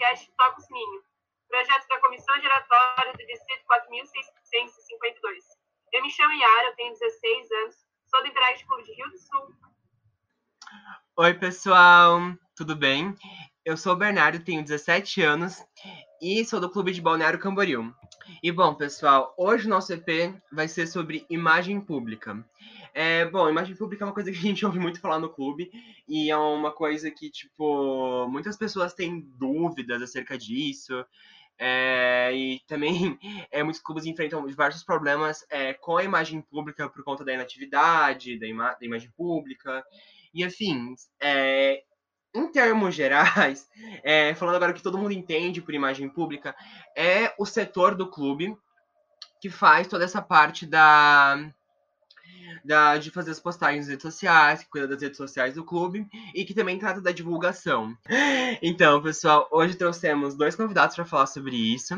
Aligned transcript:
podcast 0.00 0.32
Toca 0.38 0.58
o 0.58 0.62
Sininho, 0.62 1.02
projeto 1.46 1.86
da 1.88 2.00
Comissão 2.00 2.34
Giratória 2.40 3.12
do 3.12 3.26
Distrito 3.26 3.64
4652. 3.66 5.44
Eu 5.92 6.02
me 6.02 6.10
chamo 6.10 6.32
Yara, 6.32 6.68
eu 6.68 6.76
tenho 6.76 6.92
16 6.94 7.50
anos, 7.52 7.76
sou 8.06 8.22
do 8.22 8.28
Interage 8.28 8.64
Clube 8.64 8.84
de 8.84 8.94
Rio 8.94 9.10
do 9.10 9.18
Sul. 9.18 9.54
Oi, 11.18 11.34
pessoal, 11.34 12.18
tudo 12.56 12.74
bem? 12.74 13.14
Eu 13.62 13.76
sou 13.76 13.92
o 13.92 13.96
Bernardo, 13.96 14.42
tenho 14.42 14.62
17 14.62 15.20
anos 15.20 15.62
e 16.22 16.46
sou 16.46 16.60
do 16.60 16.70
Clube 16.70 16.92
de 16.92 17.02
Balneário 17.02 17.38
Camboriú. 17.38 17.94
E 18.42 18.50
bom, 18.50 18.74
pessoal, 18.74 19.34
hoje 19.36 19.66
o 19.66 19.70
nosso 19.70 19.92
EP 19.92 20.34
vai 20.50 20.66
ser 20.66 20.86
sobre 20.86 21.26
imagem 21.28 21.78
pública. 21.78 22.42
É, 22.92 23.24
bom, 23.26 23.48
imagem 23.48 23.76
pública 23.76 24.04
é 24.04 24.06
uma 24.06 24.14
coisa 24.14 24.30
que 24.30 24.38
a 24.38 24.40
gente 24.40 24.64
ouve 24.66 24.78
muito 24.78 25.00
falar 25.00 25.18
no 25.18 25.28
clube 25.28 25.70
e 26.08 26.30
é 26.30 26.36
uma 26.36 26.72
coisa 26.72 27.10
que, 27.10 27.30
tipo, 27.30 28.26
muitas 28.28 28.56
pessoas 28.56 28.94
têm 28.94 29.20
dúvidas 29.38 30.02
acerca 30.02 30.36
disso. 30.36 31.04
É, 31.62 32.30
e 32.34 32.60
também 32.66 33.18
é, 33.52 33.62
muitos 33.62 33.82
clubes 33.82 34.06
enfrentam 34.06 34.46
diversos 34.46 34.82
problemas 34.82 35.44
é, 35.50 35.74
com 35.74 35.98
a 35.98 36.04
imagem 36.04 36.40
pública 36.40 36.88
por 36.88 37.04
conta 37.04 37.22
da 37.22 37.34
inatividade, 37.34 38.38
da, 38.38 38.46
ima 38.46 38.70
da 38.72 38.86
imagem 38.86 39.10
pública, 39.10 39.84
e 40.32 40.42
afim. 40.42 40.94
É, 41.20 41.82
em 42.34 42.50
termos 42.50 42.94
gerais, 42.94 43.68
é, 44.02 44.34
falando 44.34 44.56
agora 44.56 44.72
que 44.72 44.82
todo 44.82 44.98
mundo 44.98 45.12
entende 45.12 45.60
por 45.60 45.74
imagem 45.74 46.08
pública, 46.08 46.54
é 46.96 47.34
o 47.38 47.44
setor 47.44 47.94
do 47.94 48.08
clube 48.08 48.56
que 49.40 49.50
faz 49.50 49.86
toda 49.86 50.04
essa 50.04 50.22
parte 50.22 50.66
da, 50.66 51.52
da, 52.64 52.96
de 52.96 53.10
fazer 53.10 53.30
as 53.30 53.40
postagens 53.40 53.86
nas 53.86 53.88
redes 53.88 54.02
sociais, 54.02 54.62
que 54.62 54.70
cuida 54.70 54.88
das 54.88 55.00
redes 55.00 55.16
sociais 55.16 55.54
do 55.54 55.64
clube 55.64 56.06
e 56.34 56.44
que 56.44 56.54
também 56.54 56.78
trata 56.78 57.00
da 57.00 57.12
divulgação. 57.12 57.96
Então, 58.62 59.00
pessoal, 59.00 59.48
hoje 59.50 59.76
trouxemos 59.76 60.36
dois 60.36 60.56
convidados 60.56 60.94
para 60.94 61.04
falar 61.04 61.26
sobre 61.26 61.56
isso, 61.56 61.94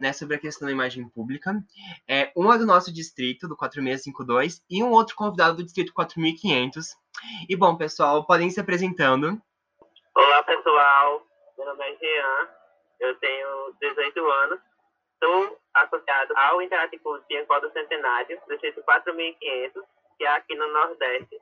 né, 0.00 0.12
sobre 0.12 0.36
a 0.36 0.38
questão 0.38 0.66
da 0.66 0.72
imagem 0.72 1.06
pública. 1.08 1.52
É, 2.08 2.32
um 2.36 2.52
é 2.52 2.56
do 2.56 2.64
nosso 2.64 2.92
distrito, 2.92 3.48
do 3.48 3.56
4652, 3.56 4.62
e 4.70 4.82
um 4.82 4.90
outro 4.90 5.16
convidado 5.16 5.56
do 5.56 5.64
distrito 5.64 5.92
4500. 5.92 6.96
E 7.48 7.56
bom, 7.56 7.76
pessoal, 7.76 8.24
podem 8.24 8.50
se 8.50 8.60
apresentando. 8.60 9.40
Olá, 10.14 10.42
pessoal. 10.44 11.26
Meu 11.58 11.66
nome 11.66 11.84
é 11.84 11.96
Jean, 11.96 12.48
eu 13.00 13.14
tenho 13.16 13.74
18 13.80 14.30
anos, 14.30 14.60
sou 15.22 15.58
associado 15.74 16.34
ao 16.36 16.62
Interativo 16.62 17.02
Clube 17.02 17.24
do 17.60 17.72
Centenário, 17.72 18.40
do 18.46 18.52
distrito 18.52 18.82
4500, 18.82 19.82
que 20.16 20.24
é 20.24 20.28
aqui 20.28 20.54
no 20.54 20.68
Nordeste. 20.68 21.40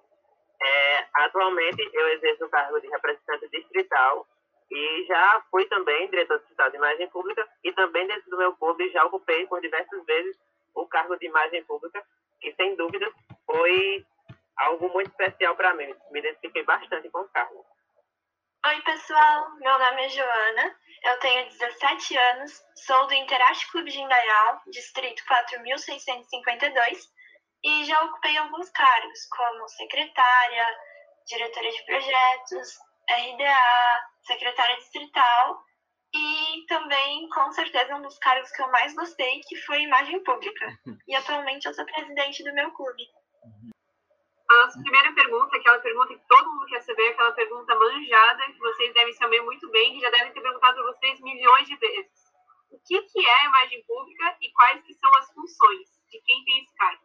É, 0.63 1.07
atualmente, 1.15 1.91
eu 1.93 2.09
exerço 2.09 2.45
o 2.45 2.49
cargo 2.49 2.81
de 2.81 2.89
representante 2.89 3.49
distrital 3.49 4.27
e 4.71 5.05
já 5.07 5.43
fui 5.51 5.67
também 5.67 6.09
diretor 6.09 6.39
distrital 6.39 6.71
de 6.71 6.77
imagem 6.77 7.09
pública 7.11 7.47
e 7.63 7.73
também 7.73 8.07
dentro 8.07 8.31
do 8.31 8.39
meu 8.39 8.55
clube 8.57 8.91
já 8.91 9.05
ocupei 9.05 9.47
por 9.47 9.61
diversas 9.61 10.05
vezes 10.05 10.37
o 10.75 10.87
cargo 10.87 11.17
de 11.17 11.27
imagem 11.27 11.63
pública 11.65 12.03
e, 12.43 12.53
sem 12.55 12.75
dúvida, 12.77 13.11
foi 13.47 14.05
algo 14.57 14.89
muito 14.91 15.11
especial 15.11 15.55
para 15.57 15.75
mim. 15.75 15.95
Me 16.11 16.21
identifiquei 16.21 16.63
bastante 16.65 17.09
com 17.11 17.21
o 17.21 17.29
cargo. 17.29 17.65
Oi, 18.67 18.81
pessoal. 18.81 19.55
Meu 19.57 19.79
nome 19.79 20.07
é 20.07 20.09
Joana. 20.09 20.77
Eu 21.05 21.19
tenho 21.19 21.49
17 21.51 22.17
anos, 22.17 22.65
sou 22.75 23.07
do 23.07 23.13
Interact 23.13 23.71
Clube 23.71 23.91
de 23.91 24.01
Indaial, 24.01 24.63
distrito 24.69 25.23
4652 25.27 27.13
e 27.65 27.85
já 27.87 28.05
ocupei 28.05 28.37
alguns 28.37 28.69
cargos, 28.71 29.27
como 29.31 29.69
secretária, 29.69 30.79
diretora 31.27 31.71
de 31.71 31.87
projetos, 31.87 32.79
RDA, 33.09 34.03
secretária 34.27 34.77
distrital 34.77 35.65
e 36.15 36.65
também, 36.69 37.29
com 37.31 37.51
certeza, 37.53 37.97
um 37.97 38.03
dos 38.03 38.19
cargos 38.19 38.51
que 38.53 38.63
eu 38.63 38.71
mais 38.71 38.95
gostei, 38.95 39.41
que 39.49 39.57
foi 39.63 39.83
imagem 39.83 40.23
pública. 40.23 40.67
E 41.09 41.15
atualmente 41.15 41.67
eu 41.67 41.75
sou 41.75 41.85
presidente 41.85 42.45
do 42.45 42.55
meu 42.55 42.71
clube. 42.73 43.03
A 44.51 44.55
nossa 44.63 44.81
primeira 44.81 45.13
pergunta, 45.13 45.57
aquela 45.57 45.79
pergunta 45.81 46.15
que 46.15 46.27
todo 46.29 46.51
mundo 46.51 46.67
quer 46.67 46.83
saber, 46.83 47.09
aquela 47.09 47.33
pergunta 47.33 47.75
manjada, 47.75 48.45
que 48.45 48.59
vocês 48.59 48.95
devem 48.95 49.13
saber 49.15 49.41
muito 49.43 49.71
bem, 49.71 49.93
que 49.93 50.01
já 50.01 50.11
devem 50.11 50.33
ter 50.33 50.41
perguntado 50.41 50.77
para 50.77 50.93
vocês 50.93 51.21
milhões 51.21 51.67
de 51.67 51.77
vezes. 51.77 52.33
O 52.71 52.79
que, 52.87 53.03
que 53.03 53.27
é 53.27 53.41
a 53.41 53.45
imagem 53.45 53.85
pública 53.85 54.37
e 54.41 54.51
quais 54.53 54.83
que 54.83 54.95
são 54.95 55.15
as 55.17 55.33
funções 55.33 55.89
de 56.11 56.21
quem 56.21 56.45
tem 56.45 56.63
esse 56.63 56.75
cargo? 56.75 57.04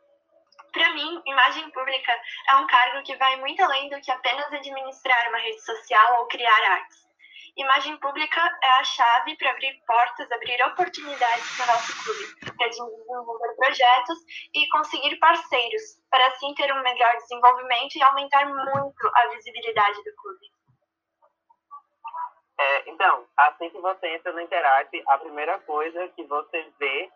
Para 0.71 0.93
mim, 0.93 1.21
imagem 1.25 1.69
pública 1.71 2.11
é 2.49 2.55
um 2.55 2.67
cargo 2.67 3.03
que 3.03 3.15
vai 3.17 3.35
muito 3.37 3.61
além 3.63 3.89
do 3.89 3.99
que 4.01 4.11
apenas 4.11 4.51
administrar 4.53 5.29
uma 5.29 5.39
rede 5.39 5.61
social 5.61 6.19
ou 6.19 6.27
criar 6.27 6.71
artes. 6.71 7.09
Imagem 7.57 7.97
pública 7.97 8.39
é 8.63 8.69
a 8.71 8.83
chave 8.83 9.35
para 9.35 9.51
abrir 9.51 9.73
portas, 9.85 10.31
abrir 10.31 10.61
oportunidades 10.63 11.57
para 11.57 11.65
o 11.65 11.67
nosso 11.67 12.03
clube, 12.03 12.55
para 12.55 12.67
desenvolver 12.67 13.55
projetos 13.55 14.17
e 14.53 14.67
conseguir 14.69 15.17
parceiros, 15.17 15.81
para 16.09 16.25
assim 16.27 16.53
ter 16.53 16.71
um 16.71 16.81
melhor 16.81 17.15
desenvolvimento 17.17 17.95
e 17.95 18.03
aumentar 18.03 18.45
muito 18.45 19.11
a 19.13 19.27
visibilidade 19.27 20.03
do 20.03 20.15
clube. 20.15 20.59
É, 22.59 22.89
então, 22.89 23.25
assim 23.37 23.69
que 23.69 23.79
você 23.79 24.07
entra 24.07 24.31
no 24.31 24.41
Interact, 24.41 25.03
a 25.07 25.17
primeira 25.17 25.59
coisa 25.59 26.07
que 26.09 26.23
você 26.25 26.71
vê 26.77 27.09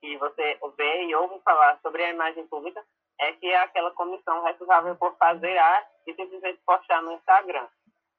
que 0.00 0.16
você 0.16 0.58
vê 0.76 1.04
e 1.04 1.14
ouve 1.14 1.38
falar 1.40 1.78
sobre 1.82 2.02
a 2.02 2.10
imagem 2.10 2.46
pública 2.46 2.84
é 3.18 3.32
que 3.32 3.46
é 3.46 3.58
aquela 3.58 3.90
comissão 3.92 4.42
responsável 4.42 4.96
por 4.96 5.14
fazer 5.16 5.56
arte 5.58 5.90
e 6.06 6.14
simplesmente 6.14 6.58
postar 6.64 7.02
no 7.02 7.12
Instagram. 7.12 7.68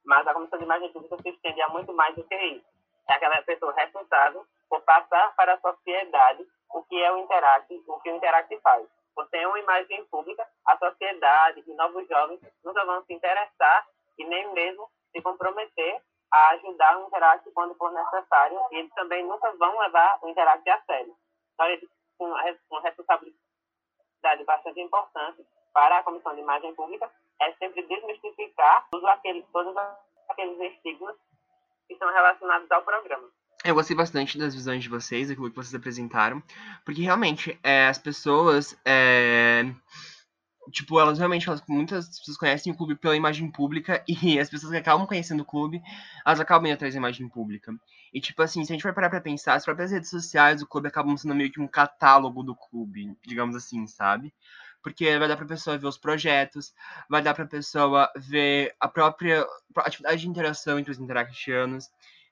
Mas 0.06 0.28
a 0.28 0.34
comissão 0.34 0.59
de 0.59 0.66
imagem 0.66 0.91
pública 0.91 1.18
se 1.22 1.30
estende 1.30 1.62
a 1.62 1.70
muito 1.70 1.91
mais 1.94 2.16
do 2.16 2.24
que 2.24 2.36
isso. 2.36 2.66
É 3.09 3.14
aquela 3.14 3.41
pessoa 3.41 3.74
responsável 3.74 4.46
por 4.70 4.81
passar 4.81 5.36
para 5.36 5.56
a 5.56 5.59
sociedade 5.59 6.46
o 6.70 6.84
que 6.84 7.02
é 7.02 7.12
o 7.12 7.18
Interact, 7.18 7.84
o 7.88 8.00
que 8.00 8.12
o 8.12 8.16
Interact 8.16 8.58
faz. 8.62 8.88
Por 9.16 9.28
ter 9.30 9.46
uma 9.47 9.59
imagem 9.59 10.06
pública, 10.06 10.47
a 10.66 10.78
sociedade 10.78 11.64
e 11.66 11.74
novos 11.74 12.08
jovens 12.08 12.40
nunca 12.64 12.86
vão 12.86 13.03
se 13.03 13.14
interessar 13.14 13.86
e 14.18 14.25
nem 14.25 14.53
mesmo 14.53 14.88
se 15.12 15.22
comprometer 15.22 16.02
a 16.31 16.50
ajudar 16.52 17.00
o 17.00 17.08
Interact 17.08 17.52
quando 17.52 17.75
for 17.75 17.91
necessário 17.91 18.59
e 18.72 18.78
eles 18.78 18.94
também 18.94 19.25
nunca 19.25 19.52
vão 19.53 19.78
levar 19.80 20.20
o 20.22 20.30
Interact 20.30 20.70
a 20.70 20.81
sério 20.84 21.16
com 22.17 22.25
uma 22.25 22.81
responsabilidade 22.81 24.44
bastante 24.45 24.79
importante 24.79 25.45
para 25.73 25.99
a 25.99 26.03
Comissão 26.03 26.35
de 26.35 26.41
Imagem 26.41 26.73
Pública 26.75 27.09
é 27.41 27.51
sempre 27.53 27.81
desmistificar 27.83 28.88
tudo 28.91 29.07
aquele, 29.07 29.44
todos 29.51 29.75
aqueles 30.29 30.59
estigmas 30.73 31.16
que 31.88 31.95
são 31.97 32.11
relacionados 32.11 32.69
ao 32.72 32.83
programa. 32.83 33.27
Eu 33.63 33.75
gostei 33.75 33.95
bastante 33.95 34.39
das 34.39 34.55
visões 34.55 34.81
de 34.83 34.89
vocês, 34.89 35.29
aquilo 35.29 35.49
que 35.49 35.55
vocês 35.55 35.75
apresentaram, 35.75 36.41
porque 36.83 37.01
realmente 37.01 37.59
é, 37.63 37.88
as 37.88 37.99
pessoas 37.99 38.79
é, 38.83 39.63
tipo, 40.72 41.00
elas 41.00 41.18
realmente, 41.18 41.48
elas, 41.48 41.62
muitas 41.68 42.20
pessoas 42.20 42.38
conhecem 42.38 42.74
o 42.74 42.76
clube 42.76 42.96
pela 42.96 43.16
imagem 43.16 43.50
pública 43.52 44.04
e 44.08 44.40
as 44.40 44.50
pessoas 44.50 44.72
que 44.72 44.78
acabam 44.78 45.06
conhecendo 45.06 45.42
o 45.42 45.46
clube, 45.46 45.82
elas 46.26 46.40
acabam 46.40 46.68
indo 46.68 46.76
atrás 46.76 46.94
da 46.94 46.98
imagem 46.98 47.28
pública. 47.30 47.74
E, 48.14 48.20
tipo 48.20 48.42
assim, 48.42 48.64
se 48.66 48.72
a 48.72 48.76
gente 48.76 48.82
for 48.82 48.94
parar 48.94 49.09
pra 49.09 49.22
pensar, 49.22 49.54
as 49.54 49.66
próprias 49.66 49.92
redes 49.92 50.09
sociais 50.09 50.59
do 50.62 50.68
clube 50.68 50.88
acabam 50.88 51.16
sendo 51.18 51.36
meio 51.36 51.52
que 51.52 51.62
um 51.62 51.68
catálogo 51.68 52.44
do 52.44 52.56
clube, 52.56 53.16
digamos 53.26 53.56
assim, 53.56 53.86
sabe? 53.88 54.34
Porque 54.84 55.18
vai 55.20 55.28
dar 55.28 55.38
pra 55.38 55.46
pessoa 55.46 55.78
ver 55.78 55.88
os 55.88 55.98
projetos, 55.98 56.74
vai 57.09 57.22
dar 57.22 57.34
pra 57.34 57.46
pessoa 57.46 58.12
ver 58.16 58.76
a 58.80 58.88
própria 58.88 59.46
atividade 59.78 60.22
de 60.22 60.28
interação 60.28 60.80
entre 60.80 60.92
os 60.92 61.00
interactianos, 61.00 61.90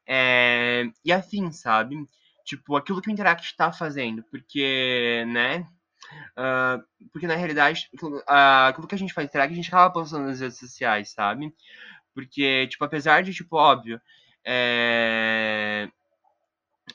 é, 0.08 0.90
e 1.06 1.12
afim, 1.12 1.52
sabe? 1.52 1.96
Tipo, 2.44 2.76
aquilo 2.76 3.00
que 3.00 3.10
o 3.10 3.12
Interact 3.12 3.56
tá 3.56 3.72
fazendo, 3.72 4.24
porque, 4.24 5.24
né, 5.28 5.68
Uh, 6.38 6.84
porque 7.12 7.28
na 7.28 7.36
realidade, 7.36 7.90
uh, 8.02 8.24
aquilo 8.68 8.88
que 8.88 8.96
a 8.96 8.98
gente 8.98 9.14
faz 9.14 9.30
drag, 9.30 9.52
a 9.52 9.56
gente 9.56 9.68
acaba 9.68 9.94
postando 9.94 10.26
nas 10.26 10.40
redes 10.40 10.58
sociais, 10.58 11.12
sabe? 11.12 11.54
Porque, 12.14 12.68
tipo, 12.68 12.84
apesar 12.84 13.24
de, 13.24 13.34
tipo, 13.34 13.56
óbvio, 13.56 14.02
é... 14.44 15.90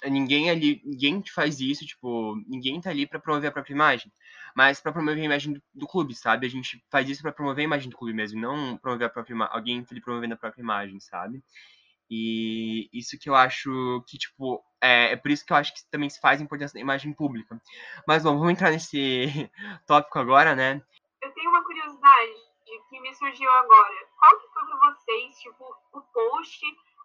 ninguém 0.08 0.50
ali, 0.50 0.82
ninguém 0.84 1.22
faz 1.26 1.60
isso, 1.60 1.86
tipo, 1.86 2.36
ninguém 2.46 2.80
tá 2.80 2.90
ali 2.90 3.06
para 3.06 3.20
promover 3.20 3.48
a 3.48 3.52
própria 3.52 3.74
imagem, 3.74 4.12
mas 4.54 4.80
para 4.80 4.92
promover 4.92 5.22
a 5.22 5.26
imagem 5.26 5.54
do, 5.54 5.62
do, 5.74 5.86
clube, 5.86 6.14
sabe? 6.14 6.46
A 6.46 6.50
gente 6.50 6.84
faz 6.90 7.08
isso 7.08 7.22
para 7.22 7.32
promover 7.32 7.62
a 7.62 7.64
imagem 7.64 7.90
do 7.90 7.96
clube 7.96 8.12
mesmo, 8.12 8.40
não 8.40 8.76
promover 8.76 9.06
a 9.06 9.10
própria 9.10 9.36
alguém 9.46 9.82
tá 9.82 9.88
ali 9.92 10.00
promovendo 10.00 10.34
a 10.34 10.38
própria 10.38 10.62
imagem, 10.62 11.00
sabe? 11.00 11.42
E 12.10 12.88
isso 12.92 13.18
que 13.18 13.28
eu 13.28 13.34
acho 13.34 14.04
que, 14.06 14.18
tipo, 14.18 14.62
é, 14.80 15.12
é, 15.12 15.16
por 15.16 15.30
isso 15.30 15.44
que 15.44 15.52
eu 15.52 15.56
acho 15.56 15.72
que 15.74 15.80
também 15.90 16.10
se 16.10 16.20
faz 16.20 16.40
a 16.40 16.44
importância 16.44 16.74
da 16.74 16.80
imagem 16.80 17.12
pública. 17.12 17.60
Mas 18.06 18.22
bom, 18.22 18.36
vamos 18.38 18.52
entrar 18.52 18.70
nesse 18.70 19.50
tópico 19.86 20.18
agora, 20.18 20.54
né? 20.54 20.82
Eu 21.22 21.32
tenho 21.32 21.50
uma 21.50 21.64
curiosidade 21.64 22.32
que 22.88 23.00
me 23.00 23.14
surgiu 23.14 23.50
agora. 23.50 24.08
Qual 24.18 24.40
que 24.40 24.48
foi 24.52 24.64
para 24.66 24.76
vocês, 24.76 25.38
tipo, 25.38 25.64
o 25.92 26.00
post, 26.00 26.60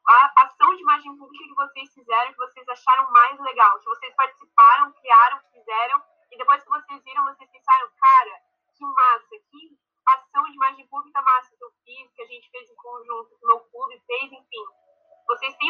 a 0.08 0.44
ação 0.44 0.76
de 0.76 0.82
imagem 0.82 1.16
pública 1.18 1.46
que 1.46 1.56
vocês 1.56 1.94
fizeram, 1.94 2.32
que 2.32 2.38
vocês 2.38 2.68
acharam 2.70 3.10
mais 3.12 3.40
legal? 3.40 3.80
Que 3.80 3.86
vocês 3.86 4.14
participaram, 4.16 4.92
criaram, 4.94 5.40
fizeram, 5.54 6.02
e 6.32 6.38
depois 6.38 6.64
que 6.64 6.70
vocês 6.70 7.04
viram, 7.04 7.24
vocês 7.26 7.50
pensaram, 7.50 7.90
cara, 8.00 8.42
que 8.76 8.86
massa, 8.86 9.30
que 9.52 9.78
ação 10.06 10.44
de 10.44 10.54
imagem 10.54 10.88
pública 10.88 11.22
massa 11.22 11.56
que 11.56 11.64
eu 11.64 11.72
fiz, 11.84 12.12
que 12.14 12.22
a 12.22 12.28
gente 12.28 12.50
fez 12.50 12.70
em 12.70 12.76
conjunto, 12.76 13.38
que 13.38 13.46
o 13.46 13.48
meu 13.48 13.60
clube 13.60 14.02
fez, 14.06 14.32
enfim. 14.32 14.39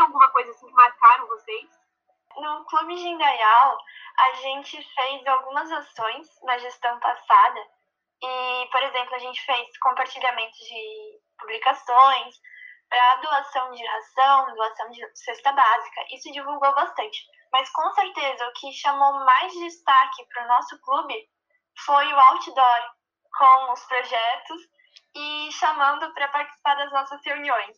Vocês 0.10 0.16
alguma 0.16 0.30
coisa 0.32 0.52
assim 0.52 0.68
que 0.68 0.74
marcar 0.74 1.22
Clube 2.66 2.98
Gindaial, 2.98 3.78
a 4.20 4.34
gente 4.34 4.82
fez 4.96 5.28
algumas 5.28 5.72
ações 5.72 6.28
na 6.44 6.58
gestão 6.58 7.00
passada 7.00 7.68
e, 8.22 8.68
por 8.72 8.82
exemplo, 8.84 9.16
a 9.16 9.20
gente 9.20 9.42
fez 9.46 9.78
compartilhamento 9.80 10.58
de 10.58 11.20
publicações, 11.40 12.36
para 12.90 13.16
doação 13.18 13.72
de 13.72 13.86
ração, 13.86 14.56
doação 14.56 14.90
de 14.90 15.02
cesta 15.16 15.52
básica. 15.52 16.06
Isso 16.12 16.32
divulgou 16.32 16.74
bastante. 16.74 17.24
Mas 17.52 17.70
com 17.72 17.92
certeza 17.94 18.48
o 18.48 18.54
que 18.54 18.72
chamou 18.74 19.14
mais 19.26 19.54
destaque 19.54 20.26
para 20.34 20.46
o 20.46 20.48
nosso 20.48 20.80
clube 20.82 21.30
foi 21.86 22.14
o 22.14 22.20
outdoor, 22.20 22.92
com 23.38 23.74
os 23.74 23.86
projetos 23.86 24.62
e 25.16 25.52
chamando 25.52 26.12
para 26.14 26.28
participar 26.30 26.76
das 26.76 26.92
nossas 26.92 27.24
reuniões. 27.24 27.78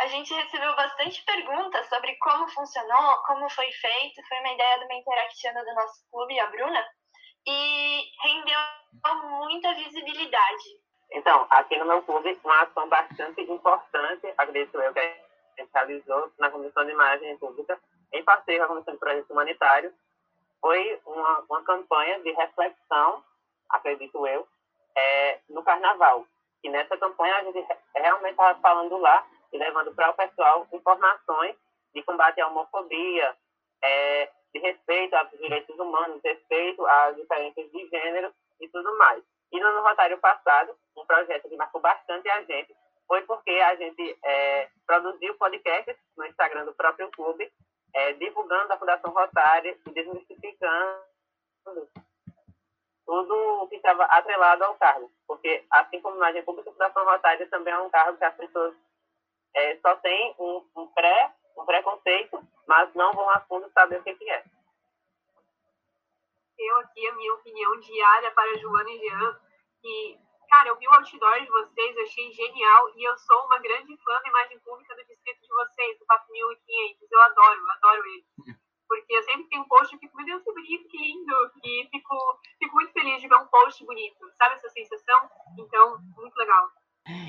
A 0.00 0.06
gente 0.06 0.32
recebeu 0.32 0.74
bastante 0.76 1.24
perguntas 1.24 1.88
sobre 1.88 2.14
como 2.16 2.48
funcionou, 2.50 3.18
como 3.26 3.50
foi 3.50 3.70
feito. 3.72 4.22
Foi 4.28 4.38
uma 4.38 4.52
ideia 4.52 4.78
de 4.78 4.84
uma 4.84 4.94
interactiana 4.94 5.64
do 5.64 5.74
nosso 5.74 6.08
clube, 6.10 6.38
a 6.38 6.46
Bruna, 6.46 6.86
e 7.46 8.04
rendeu 8.22 8.58
muita 9.40 9.74
visibilidade. 9.74 10.64
Então, 11.10 11.46
aqui 11.50 11.76
no 11.78 11.86
meu 11.86 12.02
clube, 12.02 12.38
uma 12.44 12.62
ação 12.62 12.88
bastante 12.88 13.40
importante, 13.40 14.32
acredito 14.36 14.80
eu, 14.80 14.92
que 14.92 15.00
a 15.00 15.14
gente 15.58 15.70
realizou 15.74 16.32
na 16.38 16.50
Comissão 16.50 16.84
de 16.84 16.92
Imagem 16.92 17.36
Pública, 17.38 17.80
em 18.12 18.22
parceria 18.22 18.60
com 18.60 18.64
a 18.66 18.68
Comissão 18.68 18.94
de 18.94 19.00
Projetos 19.00 19.30
Humanitários, 19.30 19.92
foi 20.60 21.00
uma, 21.06 21.44
uma 21.48 21.62
campanha 21.64 22.20
de 22.20 22.30
reflexão, 22.32 23.24
acredito 23.70 24.26
eu, 24.26 24.46
é, 24.96 25.40
no 25.48 25.62
Carnaval. 25.62 26.26
E 26.62 26.68
nessa 26.68 26.96
campanha 26.96 27.36
a 27.36 27.44
gente 27.44 27.66
realmente 27.94 28.32
estava 28.32 28.58
falando 28.60 28.98
lá 28.98 29.26
e 29.52 29.58
levando 29.58 29.94
para 29.94 30.10
o 30.10 30.14
pessoal 30.14 30.66
informações 30.72 31.56
de 31.94 32.02
combate 32.02 32.40
à 32.40 32.48
homofobia, 32.48 33.36
é, 33.82 34.30
de 34.52 34.60
respeito 34.60 35.14
aos 35.14 35.30
direitos 35.30 35.78
humanos, 35.78 36.20
respeito 36.22 36.84
às 36.86 37.16
diferenças 37.16 37.70
de 37.70 37.88
gênero 37.88 38.32
e 38.60 38.68
tudo 38.68 38.96
mais. 38.98 39.22
E 39.50 39.60
no 39.60 39.80
Rotário 39.80 40.18
passado, 40.18 40.76
um 40.96 41.06
projeto 41.06 41.48
que 41.48 41.56
marcou 41.56 41.80
bastante 41.80 42.28
a 42.28 42.42
gente, 42.42 42.74
foi 43.06 43.22
porque 43.22 43.50
a 43.50 43.74
gente 43.76 44.18
é, 44.22 44.68
produziu 44.86 45.34
podcasts 45.36 45.96
no 46.16 46.26
Instagram 46.26 46.66
do 46.66 46.74
próprio 46.74 47.10
clube, 47.10 47.50
é, 47.94 48.12
divulgando 48.14 48.72
a 48.72 48.76
Fundação 48.76 49.10
Rotária 49.12 49.76
e 49.86 49.90
desmistificando 49.90 51.00
tudo 53.06 53.62
o 53.62 53.68
que 53.68 53.76
estava 53.76 54.04
atrelado 54.04 54.64
ao 54.64 54.74
cargo. 54.74 55.10
Porque, 55.26 55.64
assim 55.70 55.98
como 56.02 56.22
República, 56.22 56.68
a 56.68 56.72
Fundação 56.74 57.04
Rotária 57.06 57.48
também 57.48 57.72
é 57.72 57.78
um 57.78 57.88
cargo 57.88 58.18
que 58.18 58.24
as 58.24 58.34
pessoas 58.36 58.74
é, 59.58 59.76
só 59.80 59.96
têm 59.96 60.34
um, 60.38 60.64
um, 60.76 60.86
pré, 60.88 61.34
um 61.56 61.64
preconceito, 61.64 62.40
mas 62.66 62.92
não 62.94 63.12
vão 63.12 63.28
a 63.30 63.40
fundo 63.40 63.70
saber 63.72 64.00
o 64.00 64.02
que, 64.04 64.14
que 64.14 64.30
é 64.30 64.44
eu 66.58 66.76
aqui 66.78 67.06
a 67.06 67.14
minha 67.14 67.34
opinião 67.34 67.78
diária 67.78 68.30
para 68.32 68.58
Joana 68.58 68.90
e 68.90 68.98
Jean, 68.98 69.40
que, 69.80 70.18
cara, 70.50 70.68
eu 70.68 70.76
vi 70.76 70.88
o 70.88 70.94
outdoor 70.94 71.40
de 71.40 71.48
vocês, 71.48 71.96
eu 71.96 72.02
achei 72.02 72.32
genial, 72.32 72.90
e 72.96 73.04
eu 73.08 73.16
sou 73.18 73.44
uma 73.46 73.58
grande 73.58 73.96
fã 73.98 74.20
da 74.20 74.28
imagem 74.28 74.58
pública 74.60 74.94
do 74.96 75.04
distrito 75.04 75.40
de 75.40 75.48
vocês, 75.48 75.98
do 75.98 76.06
4500, 76.06 77.12
eu 77.12 77.22
adoro, 77.22 77.60
eu 77.60 77.70
adoro 77.70 78.06
ele. 78.06 78.24
Porque 78.88 79.14
eu 79.14 79.22
sempre 79.22 79.48
tenho 79.48 79.62
um 79.62 79.68
post 79.68 79.94
e 79.94 79.98
fico, 79.98 80.16
meu 80.16 80.26
Deus, 80.26 80.42
que 80.42 80.52
bonito, 80.52 80.88
que 80.88 80.96
lindo, 80.96 81.52
e 81.62 81.88
fico, 81.90 82.40
fico 82.58 82.74
muito 82.74 82.92
feliz 82.92 83.20
de 83.20 83.28
ver 83.28 83.36
um 83.36 83.46
post 83.46 83.84
bonito, 83.84 84.32
sabe 84.36 84.54
essa 84.54 84.68
sensação? 84.70 85.30
Então, 85.58 85.98
muito 86.16 86.34
legal. 86.36 86.70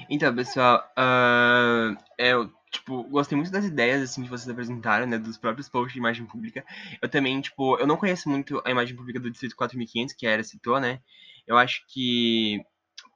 Então, 0.09 0.33
pessoal, 0.35 0.83
uh, 0.97 1.97
eu 2.17 2.51
tipo, 2.71 3.03
gostei 3.03 3.35
muito 3.35 3.51
das 3.51 3.65
ideias, 3.65 4.01
assim, 4.01 4.23
que 4.23 4.29
vocês 4.29 4.47
apresentaram, 4.49 5.05
né, 5.05 5.17
dos 5.17 5.37
próprios 5.37 5.67
posts 5.69 5.93
de 5.93 5.99
imagem 5.99 6.25
pública. 6.25 6.63
Eu 7.01 7.09
também, 7.09 7.39
tipo, 7.41 7.77
eu 7.79 7.87
não 7.87 7.97
conheço 7.97 8.29
muito 8.29 8.61
a 8.65 8.71
imagem 8.71 8.95
pública 8.95 9.19
do 9.19 9.29
Distrito 9.29 9.55
4500, 9.55 10.15
que 10.15 10.27
a 10.27 10.31
Era 10.31 10.43
citou, 10.43 10.79
né, 10.79 10.99
eu 11.47 11.57
acho 11.57 11.83
que, 11.87 12.63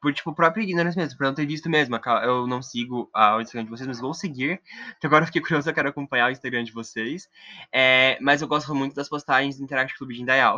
por, 0.02 0.14
tipo, 0.14 0.34
própria 0.34 0.64
ignorância 0.64 1.00
mesmo, 1.00 1.18
por 1.18 1.26
não 1.26 1.36
ter 1.36 1.46
visto 1.46 1.70
mesmo, 1.70 1.96
eu 2.24 2.48
não 2.48 2.62
sigo 2.62 3.10
o 3.14 3.42
Instagram 3.42 3.66
de 3.66 3.70
vocês, 3.70 3.88
mas 3.88 4.00
vou 4.00 4.14
seguir, 4.14 4.60
então 4.98 5.08
agora 5.08 5.24
eu 5.24 5.28
fiquei 5.28 5.42
curioso, 5.42 5.70
eu 5.70 5.74
quero 5.74 5.90
acompanhar 5.90 6.28
o 6.30 6.32
Instagram 6.32 6.64
de 6.64 6.72
vocês, 6.72 7.30
é, 7.72 8.18
mas 8.22 8.42
eu 8.42 8.48
gosto 8.48 8.74
muito 8.74 8.96
das 8.96 9.10
postagens 9.10 9.58
do 9.58 9.64
Interact 9.64 9.98
Club 9.98 10.12
de 10.12 10.22
Indaial. 10.22 10.58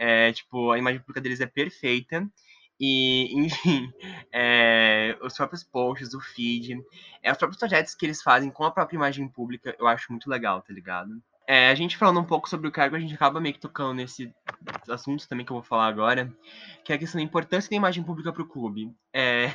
É, 0.00 0.32
tipo, 0.32 0.70
a 0.70 0.78
imagem 0.78 1.00
pública 1.00 1.20
deles 1.20 1.40
é 1.40 1.46
perfeita, 1.46 2.24
e, 2.80 3.34
enfim, 3.34 3.92
é, 4.32 5.16
os 5.22 5.34
próprios 5.34 5.64
posts, 5.64 6.14
o 6.14 6.20
feed, 6.20 6.80
é, 7.22 7.32
os 7.32 7.38
próprios 7.38 7.58
projetos 7.58 7.94
que 7.94 8.06
eles 8.06 8.22
fazem 8.22 8.50
com 8.50 8.64
a 8.64 8.70
própria 8.70 8.96
imagem 8.96 9.28
pública, 9.28 9.74
eu 9.78 9.86
acho 9.86 10.12
muito 10.12 10.30
legal, 10.30 10.62
tá 10.62 10.72
ligado? 10.72 11.20
É, 11.50 11.70
a 11.70 11.74
gente 11.74 11.96
falando 11.96 12.20
um 12.20 12.24
pouco 12.24 12.46
sobre 12.46 12.68
o 12.68 12.70
cargo, 12.70 12.94
a 12.94 13.00
gente 13.00 13.14
acaba 13.14 13.40
meio 13.40 13.54
que 13.54 13.60
tocando 13.60 13.94
nesse 13.94 14.30
assunto 14.86 15.26
também 15.26 15.46
que 15.46 15.50
eu 15.50 15.56
vou 15.56 15.62
falar 15.62 15.86
agora, 15.86 16.30
que 16.84 16.92
é 16.92 16.96
a 16.96 16.98
questão 16.98 17.18
da 17.18 17.24
importância 17.24 17.70
da 17.70 17.76
imagem 17.76 18.04
pública 18.04 18.30
para 18.30 18.42
o 18.42 18.48
clube. 18.48 18.94
É, 19.14 19.50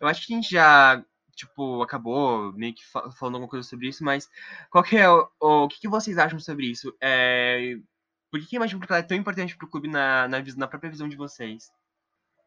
eu 0.00 0.06
acho 0.06 0.24
que 0.24 0.32
a 0.32 0.36
gente 0.36 0.50
já, 0.52 1.04
tipo, 1.34 1.82
acabou 1.82 2.52
meio 2.52 2.72
que 2.72 2.84
falando 3.18 3.34
alguma 3.34 3.48
coisa 3.48 3.68
sobre 3.68 3.88
isso, 3.88 4.04
mas 4.04 4.30
qual 4.70 4.84
que 4.84 4.96
é 4.96 5.10
o, 5.10 5.28
o, 5.40 5.68
que, 5.68 5.80
que, 5.80 5.88
vocês 5.88 6.16
acham 6.16 6.38
sobre 6.38 6.66
isso? 6.66 6.94
É, 7.02 7.76
por 8.30 8.38
que, 8.38 8.46
que 8.46 8.56
a 8.56 8.58
imagem 8.58 8.76
pública 8.76 8.98
é 8.98 9.02
tão 9.02 9.16
importante 9.16 9.56
para 9.56 9.66
o 9.66 9.70
clube 9.70 9.88
na, 9.88 10.28
na, 10.28 10.38
na 10.56 10.68
própria 10.68 10.90
visão 10.90 11.08
de 11.08 11.16
vocês? 11.16 11.72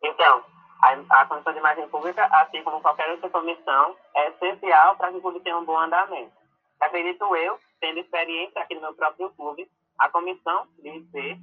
Então, 0.05 0.43
a, 0.83 1.21
a 1.21 1.25
Comissão 1.25 1.51
de 1.51 1.59
Imagem 1.59 1.89
Pública, 1.89 2.25
assim 2.25 2.61
como 2.63 2.79
qualquer 2.79 3.09
outra 3.09 3.27
comissão, 3.29 3.95
é 4.15 4.29
essencial 4.29 4.95
para 4.95 5.09
que 5.09 5.17
o 5.17 5.21
clube 5.21 5.39
tenha 5.39 5.57
um 5.57 5.65
bom 5.65 5.77
andamento. 5.79 6.31
Acredito 6.79 7.35
eu, 7.35 7.59
tendo 7.79 7.99
experiência 7.99 8.61
aqui 8.61 8.75
no 8.75 8.81
meu 8.81 8.93
próprio 8.93 9.31
clube, 9.31 9.67
a 9.97 10.07
comissão 10.09 10.67
de 10.77 10.89
IC 10.89 11.39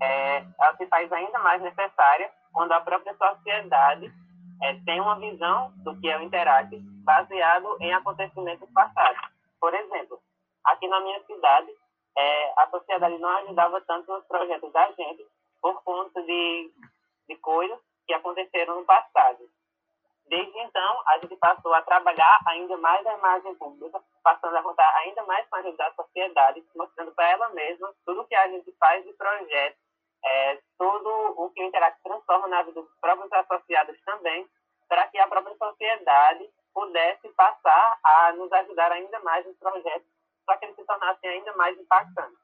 é, 0.00 0.38
ela 0.58 0.76
se 0.76 0.86
faz 0.86 1.12
ainda 1.12 1.38
mais 1.40 1.60
necessária 1.60 2.30
quando 2.52 2.72
a 2.72 2.80
própria 2.80 3.14
sociedade 3.14 4.10
é, 4.62 4.74
tem 4.86 5.00
uma 5.00 5.18
visão 5.18 5.72
do 5.84 5.94
que 6.00 6.08
é 6.08 6.16
o 6.16 6.22
Interact 6.22 6.78
baseado 7.04 7.76
em 7.80 7.92
acontecimentos 7.92 8.70
passados. 8.70 9.20
Por 9.60 9.74
exemplo, 9.74 10.18
aqui 10.64 10.88
na 10.88 11.00
minha 11.00 11.20
cidade, 11.24 11.68
é, 12.16 12.52
a 12.56 12.68
sociedade 12.70 13.18
não 13.18 13.28
ajudava 13.38 13.80
tanto 13.82 14.10
nos 14.10 14.24
projetos 14.24 14.72
da 14.72 14.86
gente 14.92 15.26
por 15.60 15.82
conta 15.82 16.22
de, 16.22 16.70
de 17.28 17.36
coisas 17.36 17.78
que 18.08 18.14
aconteceram 18.14 18.74
no 18.74 18.86
passado. 18.86 19.38
Desde 20.28 20.58
então, 20.58 21.02
a 21.06 21.18
gente 21.18 21.36
passou 21.36 21.72
a 21.74 21.82
trabalhar 21.82 22.38
ainda 22.46 22.76
mais 22.78 23.06
a 23.06 23.14
imagem 23.14 23.54
pública, 23.56 24.02
passando 24.22 24.56
a 24.56 24.62
contar 24.62 24.88
ainda 24.96 25.22
mais 25.24 25.46
com 25.48 25.56
a 25.56 25.58
ajuda 25.60 25.76
da 25.76 25.92
sociedade, 25.92 26.64
mostrando 26.74 27.12
para 27.12 27.30
ela 27.30 27.48
mesma 27.50 27.94
tudo 28.04 28.26
que 28.26 28.34
a 28.34 28.48
gente 28.48 28.72
faz 28.78 29.04
de 29.04 29.12
projeto, 29.12 29.76
é, 30.24 30.58
tudo 30.78 31.08
o 31.36 31.50
que 31.50 31.62
o 31.62 31.66
Interact 31.66 32.02
transforma 32.02 32.48
na 32.48 32.62
vida 32.62 32.80
dos 32.80 33.00
próprios 33.00 33.32
associados 33.32 33.98
também, 34.04 34.48
para 34.88 35.06
que 35.08 35.18
a 35.18 35.28
própria 35.28 35.56
sociedade 35.56 36.48
pudesse 36.74 37.28
passar 37.30 37.98
a 38.02 38.32
nos 38.32 38.50
ajudar 38.52 38.90
ainda 38.92 39.18
mais 39.20 39.46
nos 39.46 39.56
projetos, 39.58 40.08
para 40.46 40.56
que 40.58 40.64
eles 40.66 40.76
se 40.76 40.84
tornassem 40.84 41.30
ainda 41.30 41.54
mais 41.56 41.78
impactantes. 41.78 42.38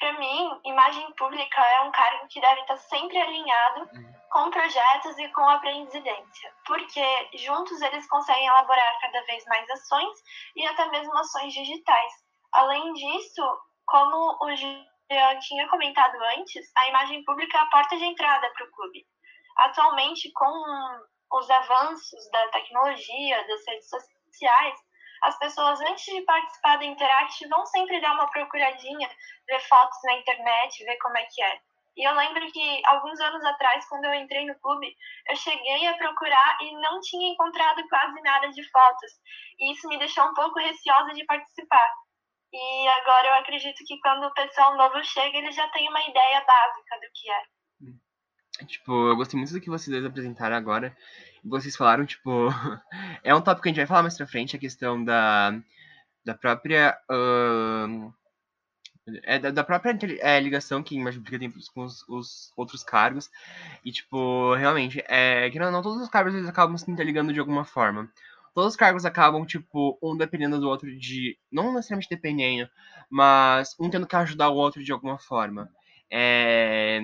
Para 0.00 0.14
mim, 0.14 0.60
imagem 0.64 1.12
pública 1.12 1.60
é 1.60 1.82
um 1.82 1.92
cargo 1.92 2.26
que 2.28 2.40
deve 2.40 2.62
estar 2.62 2.78
sempre 2.78 3.18
alinhado 3.18 3.86
com 4.30 4.50
projetos 4.50 5.18
e 5.18 5.28
com 5.28 5.46
a 5.46 5.58
presidência, 5.58 6.54
porque 6.64 7.28
juntos 7.34 7.82
eles 7.82 8.08
conseguem 8.08 8.46
elaborar 8.46 8.98
cada 9.02 9.20
vez 9.26 9.44
mais 9.44 9.68
ações 9.68 10.18
e 10.56 10.66
até 10.66 10.86
mesmo 10.86 11.14
ações 11.18 11.52
digitais. 11.52 12.12
Além 12.52 12.94
disso, 12.94 13.42
como 13.84 14.38
o 14.42 14.56
Jean 14.56 15.38
tinha 15.40 15.68
comentado 15.68 16.16
antes, 16.38 16.72
a 16.78 16.88
imagem 16.88 17.22
pública 17.24 17.58
é 17.58 17.60
a 17.60 17.66
porta 17.66 17.96
de 17.98 18.04
entrada 18.04 18.48
para 18.54 18.66
o 18.66 18.70
clube. 18.70 19.06
Atualmente, 19.58 20.32
com 20.32 20.98
os 21.32 21.50
avanços 21.50 22.30
da 22.30 22.48
tecnologia, 22.48 23.46
das 23.46 23.66
redes 23.66 23.90
sociais, 23.90 24.80
as 25.22 25.38
pessoas, 25.38 25.80
antes 25.80 26.04
de 26.04 26.22
participar 26.22 26.76
do 26.76 26.84
Interact, 26.84 27.48
vão 27.48 27.66
sempre 27.66 28.00
dar 28.00 28.14
uma 28.14 28.30
procuradinha, 28.30 29.08
ver 29.46 29.60
fotos 29.68 29.98
na 30.04 30.14
internet, 30.14 30.84
ver 30.84 30.96
como 30.98 31.16
é 31.18 31.24
que 31.24 31.42
é. 31.42 31.60
E 31.96 32.08
eu 32.08 32.14
lembro 32.14 32.50
que 32.52 32.82
alguns 32.86 33.20
anos 33.20 33.44
atrás, 33.44 33.86
quando 33.88 34.04
eu 34.04 34.14
entrei 34.14 34.46
no 34.46 34.58
clube, 34.60 34.96
eu 35.28 35.36
cheguei 35.36 35.86
a 35.86 35.96
procurar 35.96 36.58
e 36.62 36.74
não 36.76 37.00
tinha 37.00 37.32
encontrado 37.32 37.86
quase 37.88 38.20
nada 38.22 38.48
de 38.48 38.62
fotos. 38.70 39.12
E 39.58 39.72
isso 39.72 39.88
me 39.88 39.98
deixou 39.98 40.24
um 40.24 40.34
pouco 40.34 40.58
receosa 40.58 41.12
de 41.12 41.24
participar. 41.26 41.94
E 42.52 42.88
agora 42.88 43.28
eu 43.28 43.34
acredito 43.34 43.84
que 43.86 43.98
quando 44.00 44.24
o 44.24 44.34
pessoal 44.34 44.76
novo 44.76 45.02
chega, 45.04 45.36
ele 45.36 45.52
já 45.52 45.68
tem 45.68 45.88
uma 45.88 46.02
ideia 46.02 46.44
básica 46.44 46.96
do 46.96 47.12
que 47.12 47.30
é. 47.30 48.66
Tipo, 48.66 49.08
eu 49.08 49.16
gostei 49.16 49.38
muito 49.38 49.52
do 49.52 49.60
que 49.60 49.70
vocês 49.70 50.04
apresentaram 50.04 50.56
agora 50.56 50.96
vocês 51.44 51.76
falaram, 51.76 52.04
tipo. 52.06 52.48
é 53.24 53.34
um 53.34 53.40
tópico 53.40 53.62
que 53.62 53.68
a 53.68 53.70
gente 53.70 53.80
vai 53.80 53.86
falar 53.86 54.02
mais 54.02 54.16
pra 54.16 54.26
frente, 54.26 54.56
a 54.56 54.60
questão 54.60 55.02
da, 55.02 55.52
da 56.24 56.34
própria. 56.34 56.96
Uh, 57.10 58.12
é 59.24 59.38
da, 59.38 59.50
da 59.50 59.64
própria 59.64 59.96
é, 60.20 60.38
ligação 60.38 60.82
que 60.82 60.96
a 60.96 61.00
imagem 61.00 61.20
pública 61.20 61.38
tem 61.38 61.50
com 61.74 61.82
os, 61.82 62.08
os, 62.08 62.52
outros 62.56 62.82
cargos. 62.82 63.30
E, 63.84 63.90
tipo, 63.90 64.54
realmente, 64.54 65.02
é, 65.08 65.50
que 65.50 65.58
não, 65.58 65.70
não 65.70 65.82
todos 65.82 66.00
os 66.02 66.08
cargos 66.08 66.34
eles 66.34 66.48
acabam 66.48 66.76
se 66.76 66.90
interligando 66.90 67.32
de 67.32 67.40
alguma 67.40 67.64
forma. 67.64 68.10
todos 68.54 68.72
os 68.72 68.76
cargos 68.76 69.04
acabam, 69.04 69.44
tipo, 69.46 69.98
um 70.02 70.16
dependendo 70.16 70.60
do 70.60 70.68
outro 70.68 70.94
de. 70.98 71.38
Não 71.50 71.72
necessariamente 71.72 72.08
dependendo, 72.10 72.70
mas 73.08 73.74
um 73.80 73.90
tendo 73.90 74.06
que 74.06 74.16
ajudar 74.16 74.50
o 74.50 74.56
outro 74.56 74.82
de 74.82 74.92
alguma 74.92 75.18
forma. 75.18 75.68
É... 76.10 77.00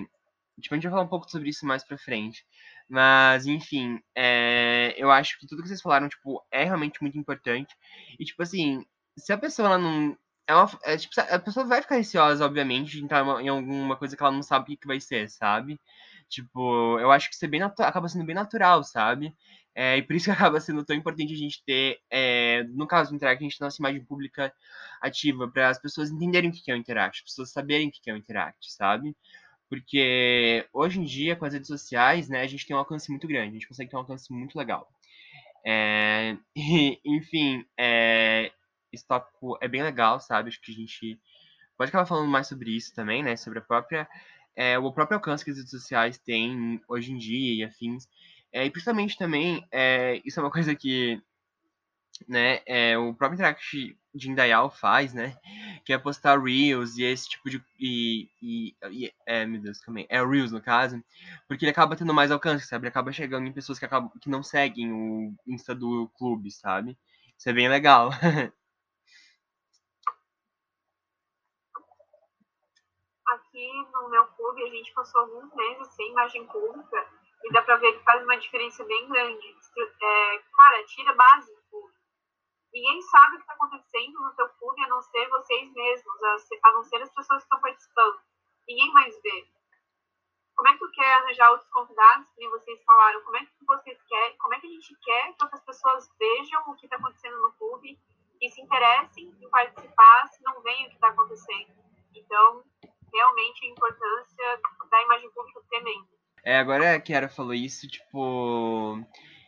Tipo, 0.60 0.74
a 0.74 0.76
gente 0.76 0.84
vai 0.84 0.92
falar 0.92 1.04
um 1.04 1.08
pouco 1.08 1.30
sobre 1.30 1.50
isso 1.50 1.66
mais 1.66 1.84
pra 1.84 1.98
frente. 1.98 2.44
Mas, 2.88 3.46
enfim, 3.46 4.00
é... 4.14 4.94
eu 4.96 5.10
acho 5.10 5.38
que 5.38 5.46
tudo 5.46 5.62
que 5.62 5.68
vocês 5.68 5.82
falaram, 5.82 6.08
tipo, 6.08 6.42
é 6.50 6.64
realmente 6.64 7.02
muito 7.02 7.18
importante. 7.18 7.74
E, 8.18 8.24
tipo 8.24 8.42
assim, 8.42 8.84
se 9.18 9.32
a 9.32 9.38
pessoa 9.38 9.68
ela 9.68 9.78
não. 9.78 10.16
É 10.48 10.54
uma, 10.54 10.70
é, 10.84 10.96
tipo, 10.96 11.12
a 11.20 11.38
pessoa 11.40 11.66
vai 11.66 11.82
ficar 11.82 11.96
receosa, 11.96 12.44
obviamente, 12.44 12.92
de 12.92 13.04
entrar 13.04 13.26
em 13.42 13.48
alguma 13.48 13.96
coisa 13.96 14.16
que 14.16 14.22
ela 14.22 14.30
não 14.30 14.42
sabe 14.44 14.62
o 14.64 14.66
que, 14.66 14.76
que 14.76 14.86
vai 14.86 15.00
ser, 15.00 15.28
sabe? 15.28 15.80
Tipo, 16.28 16.98
eu 17.00 17.10
acho 17.10 17.28
que 17.28 17.34
isso 17.34 17.44
é 17.44 17.48
bem 17.48 17.62
acaba 17.62 18.08
sendo 18.08 18.24
bem 18.24 18.34
natural, 18.34 18.84
sabe? 18.84 19.34
É, 19.74 19.98
e 19.98 20.02
por 20.02 20.16
isso 20.16 20.26
que 20.26 20.30
acaba 20.50 20.60
sendo 20.60 20.84
tão 20.84 20.96
importante 20.96 21.34
a 21.34 21.36
gente 21.36 21.62
ter, 21.64 21.98
é, 22.10 22.64
no 22.70 22.86
caso 22.86 23.10
do 23.10 23.16
Interact, 23.16 23.44
a 23.44 23.46
gente 23.48 23.58
ter 23.58 23.64
nossa 23.64 23.80
imagem 23.80 24.04
pública 24.04 24.52
ativa, 25.02 25.48
para 25.50 25.68
as 25.68 25.78
pessoas 25.78 26.10
entenderem 26.10 26.50
o 26.50 26.52
que 26.52 26.70
é 26.70 26.74
o 26.74 26.78
Interact, 26.78 27.18
as 27.20 27.24
pessoas 27.24 27.52
saberem 27.52 27.88
o 27.88 27.92
que 27.92 28.10
é 28.10 28.14
o 28.14 28.16
Interact, 28.16 28.72
sabe? 28.72 29.14
Porque 29.68 30.66
hoje 30.72 31.00
em 31.00 31.04
dia, 31.04 31.34
com 31.36 31.44
as 31.44 31.52
redes 31.52 31.68
sociais, 31.68 32.28
né, 32.28 32.42
a 32.42 32.46
gente 32.46 32.66
tem 32.66 32.74
um 32.76 32.78
alcance 32.78 33.10
muito 33.10 33.26
grande, 33.26 33.50
a 33.50 33.52
gente 33.54 33.68
consegue 33.68 33.90
ter 33.90 33.96
um 33.96 34.00
alcance 34.00 34.32
muito 34.32 34.56
legal. 34.56 34.88
É, 35.64 36.36
e, 36.56 37.00
enfim, 37.04 37.64
é, 37.78 38.52
esse 38.92 39.06
tópico 39.06 39.58
é 39.60 39.68
bem 39.68 39.82
legal, 39.82 40.20
sabe? 40.20 40.48
Acho 40.48 40.60
que 40.60 40.72
a 40.72 40.74
gente 40.74 41.20
pode 41.76 41.88
acabar 41.88 42.06
falando 42.06 42.28
mais 42.28 42.46
sobre 42.46 42.70
isso 42.70 42.94
também, 42.94 43.22
né? 43.22 43.36
Sobre 43.36 43.58
a 43.58 43.62
própria, 43.62 44.08
é, 44.54 44.78
o 44.78 44.92
próprio 44.92 45.16
alcance 45.16 45.44
que 45.44 45.50
as 45.50 45.56
redes 45.56 45.70
sociais 45.70 46.18
têm 46.18 46.80
hoje 46.88 47.12
em 47.12 47.18
dia 47.18 47.54
e 47.54 47.64
afins. 47.64 48.08
É, 48.52 48.64
e 48.64 48.70
principalmente 48.70 49.18
também, 49.18 49.66
é, 49.72 50.20
isso 50.24 50.38
é 50.40 50.42
uma 50.42 50.50
coisa 50.52 50.74
que 50.74 51.20
né, 52.28 52.60
é, 52.66 52.96
o 52.96 53.12
próprio 53.14 53.34
Interact 53.36 53.96
de 54.16 54.30
Indaial 54.30 54.70
faz, 54.70 55.12
né, 55.12 55.36
que 55.84 55.92
é 55.92 55.98
postar 55.98 56.38
Reels 56.40 56.96
e 56.96 57.04
esse 57.04 57.28
tipo 57.28 57.50
de... 57.50 57.62
E, 57.78 58.28
e, 58.42 58.74
e 58.90 59.12
é, 59.26 59.44
meu 59.46 59.60
Deus, 59.60 59.80
também 59.80 60.06
é 60.08 60.24
Reels 60.24 60.52
no 60.52 60.60
caso, 60.60 61.02
porque 61.46 61.64
ele 61.64 61.72
acaba 61.72 61.96
tendo 61.96 62.14
mais 62.14 62.30
alcance, 62.30 62.66
sabe, 62.66 62.84
ele 62.84 62.88
acaba 62.90 63.12
chegando 63.12 63.46
em 63.46 63.52
pessoas 63.52 63.78
que, 63.78 63.84
acabam, 63.84 64.10
que 64.20 64.30
não 64.30 64.42
seguem 64.42 64.92
o 64.92 65.34
Insta 65.46 65.74
do 65.74 66.08
clube, 66.16 66.50
sabe, 66.50 66.96
isso 67.38 67.48
é 67.48 67.52
bem 67.52 67.68
legal. 67.68 68.10
Aqui 73.28 73.72
no 73.92 74.08
meu 74.08 74.24
clube 74.28 74.62
a 74.62 74.70
gente 74.70 74.92
passou 74.94 75.20
alguns 75.20 75.52
meses 75.54 75.88
sem 75.94 76.10
imagem 76.12 76.46
pública 76.46 77.06
e 77.44 77.52
dá 77.52 77.60
pra 77.62 77.76
ver 77.76 77.92
que 77.92 78.04
faz 78.04 78.22
uma 78.22 78.36
diferença 78.38 78.84
bem 78.84 79.08
grande. 79.08 79.46
É, 79.78 80.38
cara, 80.56 80.84
tira 80.84 81.12
base. 81.14 81.52
Ninguém 82.72 83.00
sabe 83.02 83.34
o 83.34 83.38
que 83.38 83.42
está 83.42 83.54
acontecendo 83.54 84.20
no 84.20 84.34
teu 84.34 84.48
clube 84.50 84.82
a 84.84 84.88
não 84.88 85.02
ser 85.02 85.28
vocês 85.28 85.72
mesmos, 85.72 86.22
a 86.62 86.72
não 86.72 86.84
ser 86.84 87.02
as 87.02 87.10
pessoas 87.10 87.38
que 87.38 87.46
estão 87.46 87.60
participando. 87.60 88.20
Ninguém 88.68 88.92
mais 88.92 89.14
vê. 89.22 89.48
Como 90.56 90.68
é 90.68 90.72
que 90.72 90.78
tu 90.78 90.90
quer 90.92 91.14
arranjar 91.14 91.50
outros 91.50 91.70
convidados, 91.70 92.28
que 92.30 92.40
nem 92.40 92.50
vocês 92.50 92.82
falaram? 92.84 93.22
Como 93.22 93.36
é 93.36 93.40
que 93.40 93.64
vocês 93.66 94.02
querem? 94.04 94.36
Como 94.38 94.54
é 94.54 94.60
que 94.60 94.66
a 94.66 94.70
gente 94.70 94.96
quer 95.02 95.34
que 95.34 95.44
outras 95.44 95.62
pessoas 95.64 96.10
vejam 96.18 96.62
o 96.66 96.74
que 96.74 96.86
está 96.86 96.96
acontecendo 96.96 97.40
no 97.42 97.52
clube 97.52 97.98
e 98.40 98.50
se 98.50 98.60
interessem 98.62 99.34
em 99.40 99.50
participar 99.50 100.28
se 100.28 100.42
não 100.42 100.60
veem 100.62 100.86
o 100.86 100.88
que 100.88 100.94
está 100.94 101.08
acontecendo? 101.08 101.74
Então, 102.14 102.64
realmente 103.12 103.66
a 103.66 103.70
importância 103.70 104.60
da 104.90 105.02
imagem 105.02 105.30
pública 105.30 105.60
tremenda. 105.68 106.08
É, 106.42 106.58
agora 106.58 106.94
a 106.94 107.00
Kiara 107.00 107.28
falou 107.28 107.54
isso, 107.54 107.88
tipo. 107.88 108.98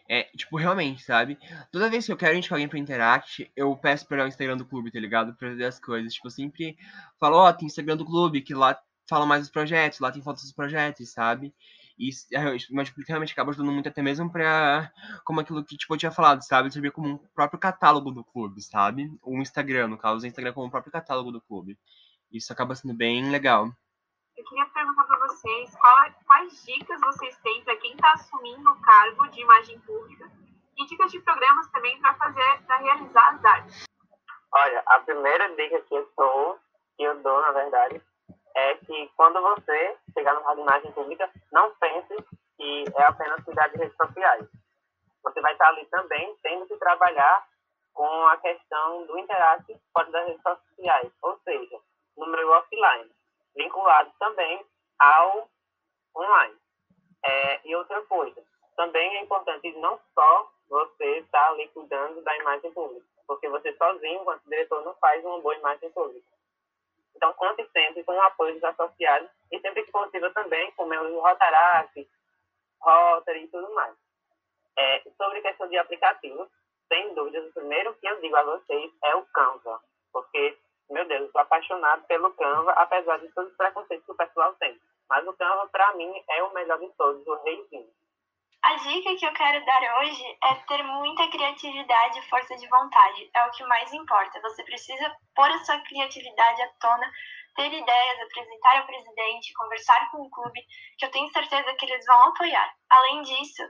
É, 0.08 0.24
tipo, 0.36 0.56
realmente, 0.56 1.02
sabe? 1.02 1.38
Toda 1.70 1.90
vez 1.90 2.06
que 2.06 2.12
eu 2.12 2.16
quero 2.16 2.34
indicar 2.34 2.56
alguém 2.56 2.68
pra 2.68 2.78
Interact, 2.78 3.50
eu 3.54 3.76
peço 3.76 4.06
pra 4.06 4.16
olhar 4.16 4.24
o 4.24 4.28
Instagram 4.28 4.56
do 4.56 4.64
clube, 4.64 4.90
tá 4.90 4.98
ligado? 4.98 5.34
Pra 5.34 5.50
ver 5.50 5.66
as 5.66 5.78
coisas. 5.78 6.14
Tipo, 6.14 6.28
eu 6.28 6.30
sempre 6.30 6.78
falo, 7.20 7.36
ó, 7.36 7.48
oh, 7.48 7.52
tem 7.52 7.66
Instagram 7.66 7.96
do 7.96 8.06
clube, 8.06 8.40
que 8.40 8.54
lá 8.54 8.78
fala 9.08 9.26
mais 9.26 9.42
dos 9.42 9.50
projetos, 9.50 10.00
lá 10.00 10.10
tem 10.10 10.22
fotos 10.22 10.42
dos 10.44 10.52
projetos, 10.52 11.10
sabe? 11.10 11.54
E 11.98 12.10
mas 12.70 12.92
realmente 13.08 13.32
acaba 13.32 13.50
ajudando 13.50 13.72
muito 13.72 13.88
até 13.88 14.00
mesmo 14.00 14.30
pra. 14.30 14.90
Como 15.24 15.40
aquilo 15.40 15.64
que 15.64 15.76
tipo, 15.76 15.92
eu 15.94 15.98
tinha 15.98 16.12
falado, 16.12 16.42
sabe? 16.42 16.72
Servir 16.72 16.92
como 16.92 17.08
um 17.08 17.18
próprio 17.34 17.58
catálogo 17.58 18.12
do 18.12 18.24
clube, 18.24 18.62
sabe? 18.62 19.10
O 19.22 19.40
Instagram, 19.40 19.88
no 19.88 19.98
caso, 19.98 20.24
o 20.24 20.26
Instagram 20.26 20.52
como 20.52 20.68
o 20.68 20.70
próprio 20.70 20.92
catálogo 20.92 21.32
do 21.32 21.40
clube. 21.40 21.76
Isso 22.30 22.52
acaba 22.52 22.74
sendo 22.74 22.94
bem 22.94 23.30
legal. 23.30 23.66
Eu 24.36 24.44
queria 24.44 24.66
perguntar 24.66 25.04
para 25.04 25.17
vocês 25.28 25.76
quais 26.26 26.64
dicas 26.64 27.00
vocês 27.00 27.36
têm 27.38 27.62
para 27.62 27.76
quem 27.76 27.92
está 27.92 28.12
assumindo 28.12 28.70
o 28.70 28.80
cargo 28.80 29.28
de 29.28 29.42
imagem 29.42 29.78
pública 29.80 30.30
e 30.76 30.86
dicas 30.86 31.10
de 31.10 31.20
programas 31.20 31.70
também 31.70 32.00
para 32.00 32.14
fazer, 32.14 32.62
para 32.66 32.76
realizar 32.78 33.34
as 33.34 33.44
artes. 33.44 33.84
Olha, 34.52 34.82
a 34.86 35.00
primeira 35.00 35.54
dica 35.54 35.80
que 35.82 35.94
eu 35.94 36.10
sou, 36.14 36.58
que 36.96 37.02
eu 37.02 37.20
dou, 37.22 37.40
na 37.42 37.52
verdade, 37.52 38.00
é 38.54 38.74
que 38.76 39.10
quando 39.16 39.40
você 39.42 39.96
chegar 40.14 40.34
no 40.34 40.42
rádio 40.42 40.62
imagem 40.62 40.92
pública, 40.92 41.30
não 41.52 41.74
pense 41.74 42.16
que 42.56 42.84
é 42.96 43.02
apenas 43.02 43.44
cuidar 43.44 43.68
de 43.68 43.76
redes 43.76 43.96
sociais. 43.96 44.48
Você 45.22 45.40
vai 45.42 45.52
estar 45.52 45.68
ali 45.68 45.84
também 45.86 46.34
tendo 46.42 46.66
que 46.66 46.76
trabalhar 46.76 47.46
com 47.92 48.26
a 48.28 48.36
questão 48.38 49.04
do 49.06 49.18
interact 49.18 49.76
fora 49.92 50.10
das 50.10 50.26
redes 50.26 50.42
sociais, 50.42 51.12
ou 51.20 51.38
seja, 51.44 51.78
número 52.16 52.50
offline 52.50 53.10
vinculado 53.54 54.10
também 54.18 54.64
ao 54.98 55.48
online. 56.16 56.56
É, 57.24 57.68
e 57.68 57.74
outra 57.74 58.00
coisa, 58.02 58.42
também 58.76 59.16
é 59.16 59.22
importante 59.22 59.72
não 59.78 59.98
só 60.14 60.50
você 60.68 61.18
estar 61.18 61.48
ali 61.48 61.68
cuidando 61.68 62.22
da 62.22 62.36
imagem 62.36 62.70
pública, 62.72 63.04
porque 63.26 63.48
você 63.48 63.72
sozinho, 63.74 64.20
enquanto 64.20 64.44
diretor, 64.44 64.84
não 64.84 64.94
faz 64.94 65.24
uma 65.24 65.40
boa 65.40 65.56
imagem 65.56 65.90
pública. 65.90 66.26
Então, 67.16 67.32
conte 67.34 67.68
sempre 67.72 68.04
com 68.04 68.12
o 68.12 68.22
apoio 68.22 68.54
dos 68.54 68.64
associados 68.64 69.28
e 69.50 69.58
sempre 69.60 69.82
que 69.82 69.90
possível 69.90 70.32
também 70.32 70.70
com 70.72 70.86
membros 70.86 71.12
do 71.12 71.20
Rotaract, 71.20 72.08
Rotary 72.80 73.44
e 73.44 73.48
tudo 73.48 73.74
mais. 73.74 73.94
É, 74.76 75.02
sobre 75.16 75.40
questão 75.40 75.68
de 75.68 75.76
aplicativos, 75.76 76.48
sem 76.86 77.12
dúvidas, 77.14 77.48
o 77.48 77.52
primeiro 77.52 77.92
que 77.94 78.06
eu 78.06 78.20
digo 78.20 78.36
a 78.36 78.44
vocês 78.44 78.92
é 79.02 79.16
o 79.16 79.26
Canva, 79.26 79.82
porque 80.12 80.56
meu 80.90 81.04
Deus, 81.06 81.22
eu 81.22 81.32
sou 81.32 81.40
apaixonado 81.40 82.02
pelo 82.06 82.32
Canva, 82.32 82.72
apesar 82.72 83.18
de 83.18 83.28
todos 83.32 83.50
os 83.50 83.56
preconceitos 83.56 84.06
que 84.06 84.12
o 84.12 84.16
pessoal 84.16 84.54
tem. 84.54 84.80
Mas 85.08 85.26
o 85.26 85.32
Canva, 85.34 85.68
para 85.68 85.94
mim, 85.94 86.12
é 86.28 86.42
o 86.42 86.52
melhor 86.52 86.78
de 86.78 86.88
todos, 86.96 87.26
o 87.26 87.42
reizinho. 87.42 87.88
A 88.62 88.74
dica 88.74 89.16
que 89.16 89.24
eu 89.24 89.32
quero 89.32 89.64
dar 89.64 89.98
hoje 89.98 90.38
é 90.42 90.54
ter 90.66 90.82
muita 90.82 91.28
criatividade 91.30 92.18
e 92.18 92.28
força 92.28 92.56
de 92.56 92.68
vontade. 92.68 93.30
É 93.34 93.46
o 93.46 93.50
que 93.52 93.64
mais 93.64 93.92
importa. 93.92 94.40
Você 94.42 94.64
precisa 94.64 95.16
pôr 95.34 95.48
a 95.50 95.64
sua 95.64 95.78
criatividade 95.80 96.62
à 96.62 96.68
tona, 96.80 97.10
ter 97.54 97.72
ideias, 97.72 98.20
apresentar 98.20 98.78
ao 98.78 98.86
presidente, 98.86 99.54
conversar 99.54 100.10
com 100.10 100.22
o 100.22 100.30
clube, 100.30 100.60
que 100.98 101.06
eu 101.06 101.10
tenho 101.10 101.32
certeza 101.32 101.74
que 101.74 101.86
eles 101.86 102.04
vão 102.04 102.20
apoiar. 102.28 102.74
Além 102.90 103.22
disso, 103.22 103.62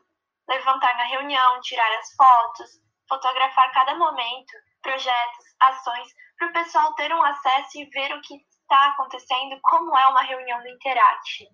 levantar 0.48 0.96
na 0.96 1.04
reunião, 1.04 1.60
tirar 1.60 1.92
as 1.98 2.14
fotos, 2.14 2.70
fotografar 3.08 3.70
cada 3.72 3.94
momento, 3.94 4.52
projetos, 4.82 5.44
ações, 5.60 6.08
para 6.38 6.48
o 6.48 6.52
pessoal 6.52 6.94
ter 6.94 7.12
um 7.12 7.22
acesso 7.22 7.78
e 7.78 7.84
ver 7.90 8.14
o 8.14 8.20
que 8.22 8.34
está 8.68 8.88
acontecendo, 8.88 9.58
como 9.62 9.96
é 9.96 10.06
uma 10.08 10.22
reunião 10.22 10.60
do 10.60 10.68
Interact. 10.68 11.48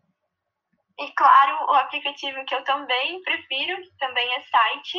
E 0.99 1.13
claro, 1.13 1.67
o 1.71 1.75
aplicativo 1.75 2.45
que 2.45 2.55
eu 2.55 2.65
também 2.65 3.23
prefiro, 3.23 3.81
que 3.83 3.97
também 3.99 4.35
é 4.35 4.41
site, 4.43 4.99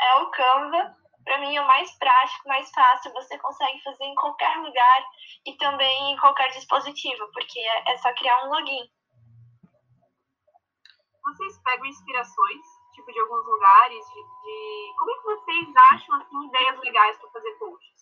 é 0.00 0.14
o 0.16 0.30
Canva. 0.30 0.96
Para 1.22 1.38
mim 1.38 1.54
é 1.54 1.60
o 1.60 1.66
mais 1.66 1.90
prático, 1.98 2.48
mais 2.48 2.70
fácil, 2.70 3.12
você 3.12 3.38
consegue 3.38 3.82
fazer 3.82 4.04
em 4.04 4.14
qualquer 4.14 4.56
lugar 4.56 5.04
e 5.46 5.54
também 5.58 6.12
em 6.12 6.16
qualquer 6.16 6.48
dispositivo, 6.48 7.30
porque 7.32 7.60
é, 7.60 7.92
é 7.92 7.98
só 7.98 8.12
criar 8.14 8.44
um 8.44 8.50
login. 8.50 8.88
Vocês 11.22 11.62
pegam 11.62 11.86
inspirações, 11.86 12.64
tipo, 12.94 13.12
de 13.12 13.20
alguns 13.20 13.46
lugares, 13.46 14.04
de, 14.06 14.22
de... 14.22 14.94
como 14.98 15.10
é 15.10 15.14
que 15.14 15.22
vocês 15.22 15.76
acham 15.92 16.14
assim, 16.16 16.46
ideias 16.46 16.80
legais 16.80 17.18
para 17.18 17.30
fazer 17.30 17.52
posts? 17.58 17.99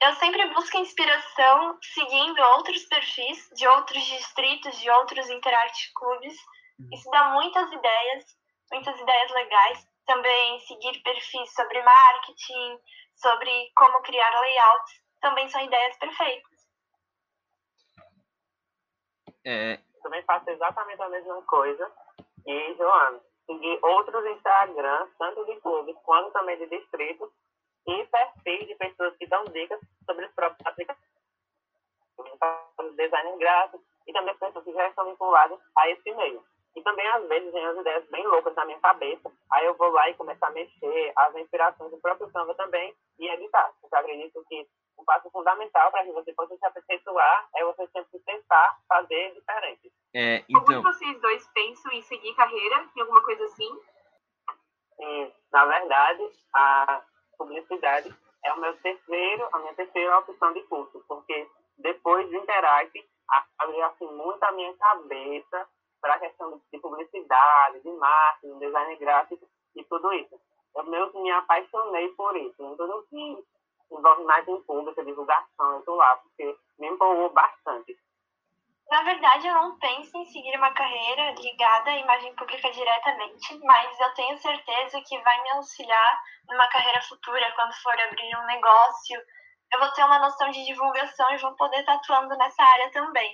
Eu 0.00 0.14
sempre 0.14 0.46
busco 0.54 0.76
inspiração 0.78 1.78
seguindo 1.82 2.40
outros 2.54 2.84
perfis 2.84 3.48
de 3.54 3.66
outros 3.66 4.04
distritos, 4.04 4.78
de 4.80 4.90
outros 4.90 5.28
Interact 5.28 5.92
Clubes. 5.94 6.36
Uhum. 6.78 6.88
Isso 6.92 7.10
dá 7.10 7.30
muitas 7.30 7.72
ideias, 7.72 8.24
muitas 8.72 9.00
ideias 9.00 9.30
legais. 9.32 9.88
Também 10.06 10.60
seguir 10.60 11.02
perfis 11.02 11.52
sobre 11.52 11.82
marketing, 11.82 12.78
sobre 13.16 13.70
como 13.74 14.00
criar 14.02 14.40
layouts, 14.40 14.92
também 15.20 15.48
são 15.48 15.60
ideias 15.60 15.96
perfeitas. 15.98 16.58
É... 19.44 19.80
Também 20.02 20.22
faço 20.22 20.48
exatamente 20.48 21.02
a 21.02 21.08
mesma 21.08 21.42
coisa. 21.42 21.92
E, 22.46 22.74
Joana, 22.76 23.20
seguir 23.46 23.78
outros 23.82 24.24
Instagrams, 24.26 25.10
tanto 25.18 25.44
de 25.44 25.60
clubes 25.60 25.96
quanto 26.04 26.30
também 26.32 26.56
de 26.56 26.66
distritos, 26.66 27.30
e 27.88 28.06
perfis 28.06 28.68
de 28.68 28.74
pessoas 28.74 29.16
que 29.16 29.26
dão 29.26 29.44
dicas 29.46 29.80
sobre 30.04 30.26
os 30.26 30.32
próprios 30.32 30.66
aplicativos, 30.66 31.08
design 32.96 33.38
gráfico 33.38 33.82
e 34.06 34.12
também 34.12 34.36
pessoas 34.36 34.64
que 34.64 34.72
já 34.72 34.88
estão 34.88 35.06
vinculadas 35.06 35.58
a 35.76 35.88
esse 35.88 36.12
meio. 36.12 36.44
E 36.76 36.82
também, 36.82 37.06
às 37.08 37.26
vezes, 37.26 37.52
vem 37.52 37.64
as 37.66 37.78
ideias 37.78 38.08
bem 38.10 38.26
loucas 38.26 38.54
na 38.54 38.64
minha 38.64 38.78
cabeça. 38.78 39.32
Aí 39.52 39.66
eu 39.66 39.74
vou 39.74 39.90
lá 39.90 40.08
e 40.08 40.14
começo 40.14 40.44
a 40.44 40.50
mexer 40.50 41.12
as 41.16 41.34
inspirações 41.34 41.90
do 41.90 41.98
próprio 41.98 42.30
Canva 42.30 42.54
também 42.54 42.94
e 43.18 43.28
editar. 43.28 43.72
Porque 43.80 43.94
eu 43.94 44.00
acredito 44.00 44.44
que 44.48 44.66
um 44.98 45.04
passo 45.04 45.30
fundamental 45.30 45.90
para 45.90 46.04
que 46.04 46.12
você 46.12 46.32
possa 46.34 46.56
se 46.56 46.64
aperfeiçoar 46.66 47.48
é 47.56 47.64
você 47.64 47.86
sempre 47.88 48.20
tentar 48.20 48.78
fazer 48.86 49.32
diferente. 49.34 49.92
É, 50.14 50.44
então... 50.48 50.64
Como 50.64 50.82
vocês 50.82 51.20
dois 51.20 51.46
pensam 51.48 51.90
em 51.92 52.02
seguir 52.02 52.34
carreira, 52.34 52.88
em 52.96 53.00
alguma 53.00 53.24
coisa 53.24 53.44
assim? 53.44 53.80
Sim, 54.96 55.32
na 55.50 55.64
verdade, 55.64 56.30
a 56.54 57.02
publicidade 57.38 58.14
é 58.44 58.52
o 58.52 58.60
meu 58.60 58.76
terceiro, 58.78 59.48
a 59.52 59.58
minha 59.60 59.74
terceira 59.74 60.18
opção 60.18 60.52
de 60.52 60.62
curso, 60.64 61.02
porque 61.08 61.48
depois 61.78 62.28
do 62.28 62.36
Interact, 62.36 63.08
abriu 63.58 63.84
assim, 63.84 64.06
muito 64.12 64.42
a 64.42 64.52
minha 64.52 64.74
cabeça 64.76 65.68
para 66.00 66.14
a 66.14 66.18
questão 66.18 66.60
de 66.72 66.78
publicidade, 66.78 67.80
de 67.80 67.90
marketing, 67.90 68.58
design 68.58 68.96
gráfico 68.96 69.48
e 69.76 69.84
tudo 69.84 70.12
isso. 70.12 70.40
Eu 70.74 70.84
me 70.84 71.30
apaixonei 71.32 72.08
por 72.10 72.36
isso, 72.36 72.62
em 72.62 72.76
tudo 72.76 73.06
que 73.08 73.44
envolve 73.90 74.22
imagem 74.22 74.62
pública, 74.62 75.04
divulgação, 75.04 75.76
eu 75.76 75.82
tô 75.82 75.96
lá, 75.96 76.16
porque 76.16 76.56
me 76.78 76.88
empolgou 76.88 77.30
bastante. 77.30 77.98
Na 78.90 79.02
verdade, 79.02 79.46
eu 79.46 79.52
não 79.52 79.78
penso 79.78 80.16
em 80.16 80.24
seguir 80.24 80.56
uma 80.56 80.72
carreira 80.72 81.32
ligada 81.32 81.90
à 81.90 81.98
imagem 81.98 82.34
pública 82.34 82.70
diretamente, 82.70 83.58
mas 83.62 84.00
eu 84.00 84.14
tenho 84.14 84.38
certeza 84.38 85.02
que 85.06 85.20
vai 85.20 85.42
me 85.42 85.50
auxiliar 85.50 86.22
numa 86.48 86.66
carreira 86.68 87.02
futura, 87.02 87.52
quando 87.54 87.74
for 87.82 88.00
abrir 88.00 88.34
um 88.34 88.46
negócio. 88.46 89.20
Eu 89.70 89.78
vou 89.78 89.92
ter 89.92 90.04
uma 90.04 90.18
noção 90.18 90.50
de 90.50 90.64
divulgação 90.64 91.30
e 91.34 91.38
vou 91.38 91.54
poder 91.56 91.80
estar 91.80 91.94
atuando 91.94 92.34
nessa 92.38 92.62
área 92.62 92.90
também. 92.90 93.30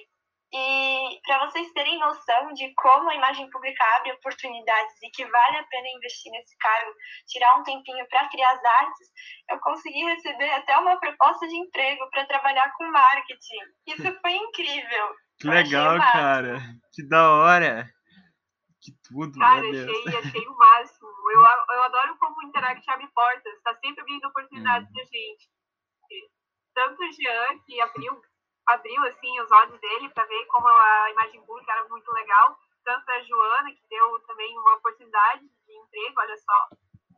E 0.53 1.21
para 1.25 1.47
vocês 1.47 1.73
terem 1.73 1.99
noção 2.01 2.53
de 2.53 2.73
como 2.75 3.11
a 3.11 3.15
imagem 3.15 3.49
pública 3.51 3.85
abre 3.97 4.13
oportunidades 4.13 5.03
e 5.03 5.11
que 5.11 5.25
vale 5.25 5.57
a 5.59 5.65
pena 5.65 5.89
investir 5.89 6.33
nesse 6.33 6.57
cargo, 6.59 6.93
tirar 7.29 7.59
um 7.59 7.63
tempinho 7.63 8.07
para 8.09 8.29
criar 8.29 8.53
as 8.53 8.65
artes, 8.65 9.09
eu 9.51 9.61
consegui 9.61 10.05
receber 10.05 10.51
até 10.51 10.77
uma 10.79 10.99
proposta 10.99 11.47
de 11.47 11.57
emprego 11.57 12.09
para 12.11 12.27
trabalhar 12.27 12.73
com 12.77 12.91
marketing. 12.91 13.61
Isso 13.87 14.03
foi 14.21 14.33
incrível. 14.33 15.15
Que 15.39 15.49
legal, 15.49 15.99
cara. 16.13 16.59
Que 16.93 17.07
da 17.09 17.31
hora. 17.33 17.91
Que 18.81 18.93
tudo, 19.09 19.39
Cara, 19.39 19.61
achei, 19.61 20.17
achei 20.19 20.47
o 20.47 20.57
máximo. 20.57 21.09
Eu, 21.33 21.41
eu 21.41 21.83
adoro 21.85 22.17
como 22.19 22.37
o 22.39 22.43
Interact 22.45 22.89
abre 22.91 23.09
portas. 23.09 23.63
Tá 23.63 23.75
sempre 23.77 24.01
abrindo 24.03 24.27
oportunidades 24.27 24.89
Hum. 24.89 24.93
pra 24.93 25.05
gente. 25.05 25.51
Tanto 26.75 27.03
o 27.03 27.13
Jean, 27.13 27.59
que 27.65 27.81
abriu, 27.81 28.21
abriu 28.67 29.05
assim, 29.05 29.41
os 29.41 29.51
olhos 29.51 29.81
dele 29.81 30.09
para 30.11 30.25
ver 30.27 30.45
como 30.47 30.67
a 30.69 31.11
imagem 31.13 31.45
pública 31.47 31.73
era 31.73 31.89
muito 31.89 32.11
legal. 32.13 32.59
Tanto 32.85 33.09
a 33.11 33.23
Joana, 33.23 33.71
que 33.73 33.89
deu 33.89 34.21
também 34.27 34.59
uma 34.59 34.75
oportunidade 34.75 35.41
de 35.67 35.73
emprego, 35.73 36.21
olha 36.21 36.37
só. 36.37 36.69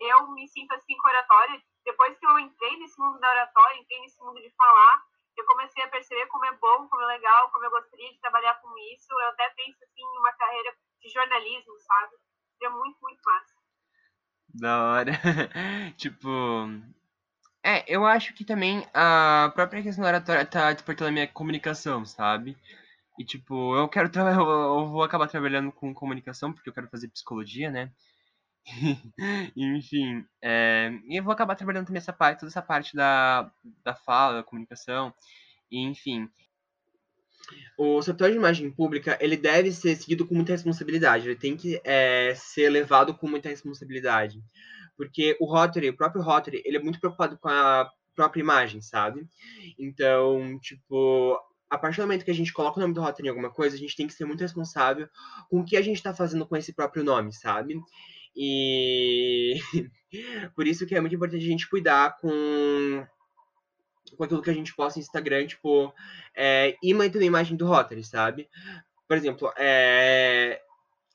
Eu 0.00 0.28
me 0.28 0.46
sinto 0.48 0.72
assim 0.74 0.96
com 0.98 1.08
oratória. 1.08 1.60
Depois 1.84 2.16
que 2.18 2.26
eu 2.26 2.38
entrei 2.38 2.76
nesse 2.76 2.98
mundo 3.00 3.18
da 3.18 3.30
oratória, 3.30 3.78
entrei 3.80 4.00
nesse 4.00 4.18
mundo 4.22 4.40
de 4.40 4.50
falar, 4.56 5.02
eu 5.40 5.46
comecei 5.46 5.82
a 5.82 5.88
perceber 5.88 6.26
como 6.26 6.44
é 6.44 6.52
bom, 6.56 6.88
como 6.88 7.02
é 7.02 7.06
legal, 7.06 7.50
como 7.50 7.64
eu 7.64 7.70
gostaria 7.70 8.12
de 8.12 8.20
trabalhar 8.20 8.54
com 8.60 8.68
isso. 8.94 9.12
Eu 9.12 9.28
até 9.28 9.48
penso 9.50 9.78
assim 9.84 10.02
em 10.02 10.18
uma 10.18 10.32
carreira 10.32 10.74
de 11.00 11.08
jornalismo, 11.10 11.74
sabe? 11.80 12.16
É 12.62 12.68
muito, 12.68 12.98
muito 13.00 13.20
massa. 13.24 13.54
Da 14.54 14.84
hora. 14.84 15.12
tipo. 15.96 16.28
É, 17.62 17.84
eu 17.92 18.06
acho 18.06 18.32
que 18.32 18.44
também 18.44 18.86
a 18.94 19.50
própria 19.54 19.82
questão 19.82 20.02
da 20.02 20.10
oratória 20.10 20.46
tá 20.46 20.72
despertando 20.72 21.08
a 21.08 21.12
minha 21.12 21.28
comunicação, 21.28 22.04
sabe? 22.04 22.56
E 23.18 23.24
tipo, 23.24 23.76
eu 23.76 23.88
quero 23.88 24.08
trabalhar, 24.08 24.38
eu 24.40 24.86
vou 24.86 25.02
acabar 25.02 25.28
trabalhando 25.28 25.72
com 25.72 25.92
comunicação, 25.94 26.52
porque 26.52 26.68
eu 26.68 26.74
quero 26.74 26.88
fazer 26.88 27.08
psicologia, 27.08 27.70
né? 27.70 27.90
Enfim, 29.56 30.24
é, 30.42 30.90
e 31.08 31.16
eu 31.16 31.22
vou 31.22 31.32
acabar 31.32 31.54
trabalhando 31.54 31.86
também 31.86 31.98
essa 31.98 32.12
parte, 32.12 32.40
toda 32.40 32.50
essa 32.50 32.62
parte 32.62 32.96
da, 32.96 33.50
da 33.84 33.94
fala, 33.94 34.36
da 34.36 34.42
comunicação, 34.42 35.14
e, 35.70 35.82
enfim. 35.82 36.28
O 37.78 38.02
setor 38.02 38.30
de 38.30 38.36
imagem 38.36 38.70
pública, 38.72 39.16
ele 39.20 39.36
deve 39.36 39.70
ser 39.70 39.94
seguido 39.94 40.26
com 40.26 40.34
muita 40.34 40.52
responsabilidade, 40.52 41.28
ele 41.28 41.36
tem 41.36 41.56
que 41.56 41.80
é, 41.84 42.34
ser 42.34 42.68
levado 42.68 43.14
com 43.14 43.28
muita 43.28 43.48
responsabilidade. 43.48 44.42
Porque 44.96 45.36
o 45.40 45.46
Rotary, 45.46 45.90
o 45.90 45.96
próprio 45.96 46.22
Rotary, 46.22 46.62
ele 46.64 46.78
é 46.78 46.82
muito 46.82 46.98
preocupado 46.98 47.38
com 47.38 47.48
a 47.48 47.88
própria 48.16 48.40
imagem, 48.40 48.80
sabe? 48.80 49.28
Então, 49.78 50.58
tipo, 50.58 51.38
a 51.70 51.78
partir 51.78 51.98
do 51.98 52.04
momento 52.04 52.24
que 52.24 52.30
a 52.30 52.34
gente 52.34 52.52
coloca 52.52 52.78
o 52.78 52.80
nome 52.80 52.94
do 52.94 53.00
Rotary 53.00 53.28
em 53.28 53.30
alguma 53.30 53.50
coisa, 53.50 53.76
a 53.76 53.78
gente 53.78 53.94
tem 53.94 54.06
que 54.06 54.14
ser 54.14 54.24
muito 54.24 54.40
responsável 54.40 55.08
com 55.50 55.60
o 55.60 55.64
que 55.64 55.76
a 55.76 55.82
gente 55.82 55.96
está 55.98 56.14
fazendo 56.14 56.46
com 56.46 56.56
esse 56.56 56.72
próprio 56.72 57.04
nome, 57.04 57.32
sabe? 57.32 57.78
E 58.36 59.54
por 60.54 60.66
isso 60.66 60.86
que 60.86 60.94
é 60.94 61.00
muito 61.00 61.14
importante 61.14 61.42
a 61.42 61.48
gente 61.48 61.68
cuidar 61.68 62.18
com, 62.18 63.06
com 64.16 64.24
aquilo 64.24 64.42
que 64.42 64.50
a 64.50 64.54
gente 64.54 64.74
posta 64.74 65.00
no 65.00 65.04
Instagram, 65.04 65.46
tipo, 65.46 65.92
é, 66.34 66.76
ir 66.82 66.94
mantendo 66.94 67.24
a 67.24 67.26
imagem 67.26 67.56
do 67.56 67.66
Rotary, 67.66 68.04
sabe? 68.04 68.48
Por 69.08 69.16
exemplo, 69.16 69.50
é, 69.56 70.60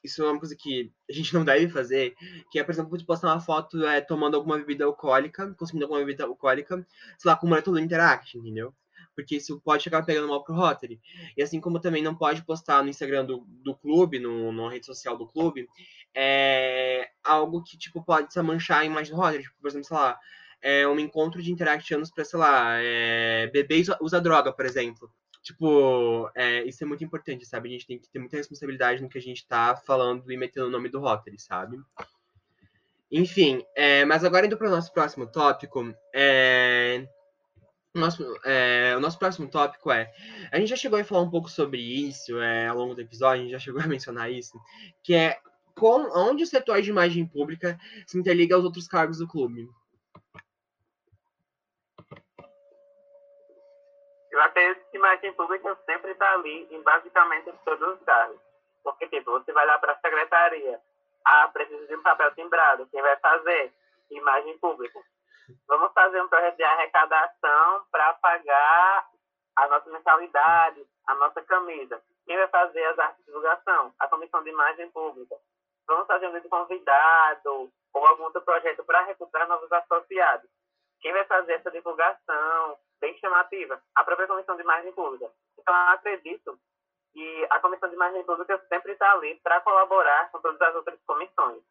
isso 0.03 0.23
é 0.23 0.31
uma 0.31 0.39
coisa 0.39 0.55
que 0.55 0.91
a 1.09 1.13
gente 1.13 1.33
não 1.33 1.45
deve 1.45 1.69
fazer, 1.69 2.15
que 2.49 2.57
é, 2.57 2.63
por 2.63 2.71
exemplo, 2.71 2.89
você 2.89 3.05
postar 3.05 3.27
uma 3.27 3.39
foto 3.39 3.85
é, 3.85 4.01
tomando 4.01 4.35
alguma 4.35 4.57
bebida 4.57 4.85
alcoólica, 4.85 5.53
consumindo 5.53 5.85
alguma 5.85 5.99
bebida 5.99 6.23
alcoólica, 6.23 6.75
sei 7.17 7.29
lá, 7.29 7.37
com 7.37 7.45
o 7.45 7.49
método 7.49 7.79
Interact, 7.79 8.37
entendeu? 8.37 8.73
Porque 9.21 9.35
isso 9.35 9.61
pode 9.61 9.83
chegar 9.83 10.03
pegando 10.03 10.27
mal 10.27 10.43
pro 10.43 10.55
Rotary. 10.55 10.99
E 11.37 11.43
assim 11.43 11.61
como 11.61 11.79
também 11.79 12.01
não 12.01 12.15
pode 12.15 12.43
postar 12.43 12.83
no 12.83 12.89
Instagram 12.89 13.25
do, 13.25 13.45
do 13.63 13.75
clube, 13.75 14.19
no, 14.19 14.51
na 14.51 14.69
rede 14.69 14.85
social 14.85 15.15
do 15.15 15.27
clube, 15.27 15.67
é 16.13 17.09
algo 17.23 17.63
que, 17.63 17.77
tipo, 17.77 18.03
pode 18.03 18.33
se 18.33 18.41
manchar 18.41 18.79
a 18.79 18.85
imagem 18.85 19.13
do 19.13 19.17
Rotary. 19.21 19.43
Tipo, 19.43 19.55
por 19.61 19.67
exemplo, 19.67 19.87
sei 19.87 19.97
lá, 19.97 20.19
é 20.61 20.87
um 20.87 20.99
encontro 20.99 21.41
de 21.41 21.51
interactianos 21.51 22.09
pra, 22.09 22.25
sei 22.25 22.39
lá, 22.39 22.77
é, 22.79 23.47
beber 23.47 23.83
e 23.83 23.85
usa 24.01 24.19
droga, 24.19 24.51
por 24.51 24.65
exemplo. 24.65 25.11
Tipo, 25.43 26.29
é, 26.35 26.63
isso 26.63 26.83
é 26.83 26.87
muito 26.87 27.03
importante, 27.03 27.45
sabe? 27.45 27.69
A 27.69 27.71
gente 27.71 27.87
tem 27.87 27.99
que 27.99 28.09
ter 28.09 28.19
muita 28.19 28.37
responsabilidade 28.37 29.01
no 29.01 29.09
que 29.09 29.17
a 29.17 29.21
gente 29.21 29.47
tá 29.47 29.75
falando 29.75 30.31
e 30.31 30.37
metendo 30.37 30.67
o 30.67 30.71
nome 30.71 30.89
do 30.89 30.99
Rotary, 30.99 31.39
sabe? 31.39 31.79
Enfim, 33.11 33.63
é, 33.75 34.03
mas 34.05 34.23
agora 34.23 34.45
indo 34.47 34.57
para 34.57 34.67
o 34.67 34.71
nosso 34.71 34.91
próximo 34.93 35.27
tópico, 35.27 35.93
é, 36.13 37.07
nosso, 37.99 38.39
é, 38.45 38.93
o 38.95 38.99
nosso 38.99 39.19
próximo 39.19 39.49
tópico 39.49 39.91
é, 39.91 40.11
a 40.51 40.57
gente 40.57 40.69
já 40.69 40.75
chegou 40.75 40.99
a 40.99 41.03
falar 41.03 41.21
um 41.21 41.29
pouco 41.29 41.49
sobre 41.49 41.79
isso 41.79 42.39
é, 42.39 42.67
ao 42.67 42.77
longo 42.77 42.95
do 42.95 43.01
episódio, 43.01 43.41
a 43.41 43.43
gente 43.43 43.51
já 43.51 43.59
chegou 43.59 43.81
a 43.81 43.87
mencionar 43.87 44.31
isso, 44.31 44.59
que 45.03 45.13
é 45.13 45.39
com, 45.77 46.09
onde 46.15 46.43
o 46.43 46.47
setor 46.47 46.81
de 46.81 46.89
imagem 46.89 47.25
pública 47.27 47.77
se 48.05 48.17
interliga 48.17 48.55
aos 48.55 48.63
outros 48.63 48.87
cargos 48.87 49.17
do 49.17 49.27
clube. 49.27 49.67
Eu 54.31 54.41
acredito 54.41 54.89
que 54.89 54.97
imagem 54.97 55.33
pública 55.33 55.77
sempre 55.85 56.11
está 56.11 56.33
ali 56.33 56.67
em 56.71 56.81
basicamente 56.81 57.51
todos 57.65 57.95
os 57.95 58.05
cargos. 58.05 58.39
Porque, 58.83 59.07
tipo, 59.07 59.31
você 59.31 59.51
vai 59.51 59.65
lá 59.65 59.77
para 59.77 59.93
a 59.93 59.99
secretaria, 59.99 60.79
ah, 61.25 61.49
precisa 61.49 61.85
de 61.85 61.95
um 61.95 62.01
papel 62.01 62.33
timbrado, 62.33 62.87
quem 62.91 63.01
vai 63.01 63.17
fazer? 63.17 63.73
Imagem 64.09 64.57
pública. 64.57 64.99
Vamos 65.67 65.91
fazer 65.93 66.21
um 66.21 66.27
projeto 66.27 66.57
de 66.57 66.63
arrecadação 66.63 67.85
para 67.91 68.13
pagar 68.15 69.07
a 69.55 69.67
nossa 69.67 69.89
mensalidade, 69.89 70.85
a 71.07 71.15
nossa 71.15 71.41
camisa. 71.43 72.01
Quem 72.25 72.37
vai 72.37 72.47
fazer 72.47 72.83
as 72.85 72.99
artes 72.99 73.17
de 73.19 73.25
divulgação? 73.25 73.93
A 73.99 74.07
comissão 74.07 74.43
de 74.43 74.49
imagem 74.49 74.89
pública. 74.91 75.35
Vamos 75.87 76.07
fazer 76.07 76.27
um 76.27 76.31
vídeo 76.31 76.49
convidado 76.49 77.71
ou 77.93 78.07
algum 78.07 78.23
outro 78.23 78.41
projeto 78.41 78.83
para 78.85 79.03
recrutar 79.03 79.47
novos 79.47 79.71
associados. 79.71 80.49
Quem 81.01 81.11
vai 81.11 81.25
fazer 81.25 81.53
essa 81.53 81.71
divulgação 81.71 82.77
bem 82.99 83.17
chamativa? 83.17 83.81
A 83.95 84.03
própria 84.03 84.27
comissão 84.27 84.55
de 84.55 84.61
imagem 84.61 84.93
pública. 84.93 85.29
Então, 85.57 85.75
acredito 85.89 86.57
que 87.11 87.47
a 87.49 87.59
comissão 87.59 87.89
de 87.89 87.95
imagem 87.95 88.23
pública 88.23 88.57
sempre 88.69 88.93
está 88.93 89.11
ali 89.11 89.35
para 89.41 89.59
colaborar 89.61 90.31
com 90.31 90.39
todas 90.39 90.61
as 90.61 90.75
outras 90.75 90.99
comissões. 91.05 91.61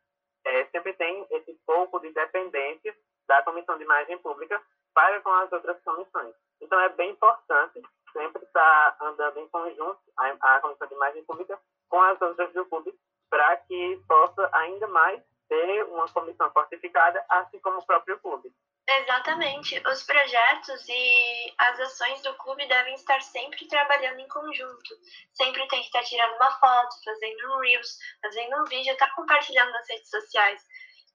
É, 0.44 0.64
sempre 0.66 0.92
tem 0.94 1.26
esse 1.30 1.54
pouco 1.66 2.00
de 2.00 2.12
dependência 2.12 2.94
da 3.30 3.42
comissão 3.42 3.78
de 3.78 3.84
imagem 3.84 4.18
pública 4.18 4.60
para 4.92 5.20
com 5.20 5.30
as 5.30 5.52
outras 5.52 5.80
comissões. 5.84 6.34
Então, 6.60 6.80
é 6.80 6.88
bem 6.88 7.10
importante 7.10 7.80
sempre 8.12 8.42
estar 8.42 8.96
andando 9.00 9.38
em 9.38 9.48
conjunto 9.48 10.00
a, 10.18 10.56
a 10.56 10.60
comissão 10.60 10.88
de 10.88 10.94
imagem 10.94 11.24
pública 11.24 11.56
com 11.88 12.02
as 12.02 12.20
outras 12.20 12.52
do 12.52 12.66
clube 12.66 12.92
para 13.30 13.56
que 13.58 14.02
possa 14.08 14.50
ainda 14.52 14.88
mais 14.88 15.22
ter 15.48 15.84
uma 15.84 16.08
comissão 16.08 16.50
fortificada, 16.50 17.24
assim 17.28 17.60
como 17.60 17.78
o 17.78 17.86
próprio 17.86 18.18
clube. 18.18 18.52
Exatamente. 18.88 19.80
Os 19.86 20.02
projetos 20.02 20.88
e 20.88 21.54
as 21.58 21.78
ações 21.78 22.22
do 22.22 22.34
clube 22.34 22.66
devem 22.66 22.94
estar 22.94 23.20
sempre 23.22 23.68
trabalhando 23.68 24.18
em 24.18 24.26
conjunto. 24.26 24.96
Sempre 25.34 25.68
tem 25.68 25.80
que 25.82 25.86
estar 25.86 26.02
tirando 26.02 26.34
uma 26.34 26.50
foto, 26.58 26.96
fazendo 27.04 27.52
um 27.52 27.60
Reels, 27.60 27.96
fazendo 28.20 28.60
um 28.60 28.64
vídeo, 28.64 28.92
estar 28.92 29.14
compartilhando 29.14 29.70
nas 29.70 29.88
redes 29.88 30.10
sociais. 30.10 30.60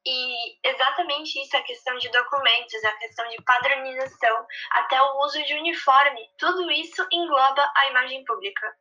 E 0.08 0.68
exatamente 0.70 1.42
isso, 1.42 1.58
a 1.58 1.64
questão 1.64 1.98
de 1.98 2.10
documentos, 2.12 2.84
a 2.84 2.98
questão 2.98 3.28
de 3.28 3.42
padronização, 3.42 4.46
até 4.72 5.02
o 5.02 5.26
uso 5.26 5.44
de 5.44 5.56
uniforme, 5.56 6.30
tudo 6.38 6.70
isso 6.72 7.08
engloba 7.12 7.72
a 7.76 7.90
imagem 7.90 8.24
pública. 8.24 8.76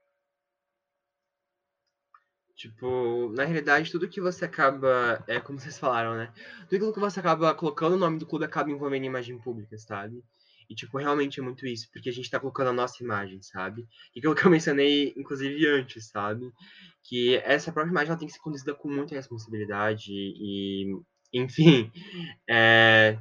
Tipo, 2.57 3.31
na 3.35 3.45
realidade, 3.45 3.91
tudo 3.91 4.09
que 4.09 4.21
você 4.21 4.45
acaba. 4.45 5.25
É 5.27 5.41
como 5.41 5.59
vocês 5.59 5.79
falaram, 5.79 6.15
né? 6.15 6.33
Tudo 6.69 6.93
que 6.93 7.01
você 7.01 7.21
acaba 7.21 7.55
colocando 7.55 7.95
o 7.95 7.99
nome 7.99 8.19
do 8.19 8.27
clube 8.27 8.45
acaba 8.45 8.71
envolvendo 8.71 9.05
imagem 9.05 9.39
pública, 9.39 9.77
sabe? 9.79 10.23
E, 10.69 10.75
tipo, 10.75 10.97
realmente 10.99 11.41
é 11.41 11.43
muito 11.43 11.67
isso, 11.67 11.91
porque 11.93 12.09
a 12.09 12.13
gente 12.13 12.31
tá 12.31 12.41
colocando 12.41 12.69
a 12.69 12.73
nossa 12.73 13.03
imagem, 13.03 13.43
sabe? 13.43 13.87
E 14.15 14.19
aquilo 14.19 14.35
que 14.35 14.47
eu 14.47 14.51
mencionei, 14.51 15.13
inclusive, 15.17 15.67
antes, 15.67 16.09
sabe? 16.09 16.51
Que 17.03 17.37
essa 17.45 17.73
própria 17.73 17.91
imagem 17.91 18.11
ela 18.11 18.19
tem 18.19 18.29
que 18.29 18.35
ser 18.35 18.41
conduzida 18.41 18.75
com 18.75 18.89
muita 18.89 19.15
responsabilidade 19.15 20.11
e, 20.11 20.95
enfim, 21.35 21.93
é... 22.49 23.19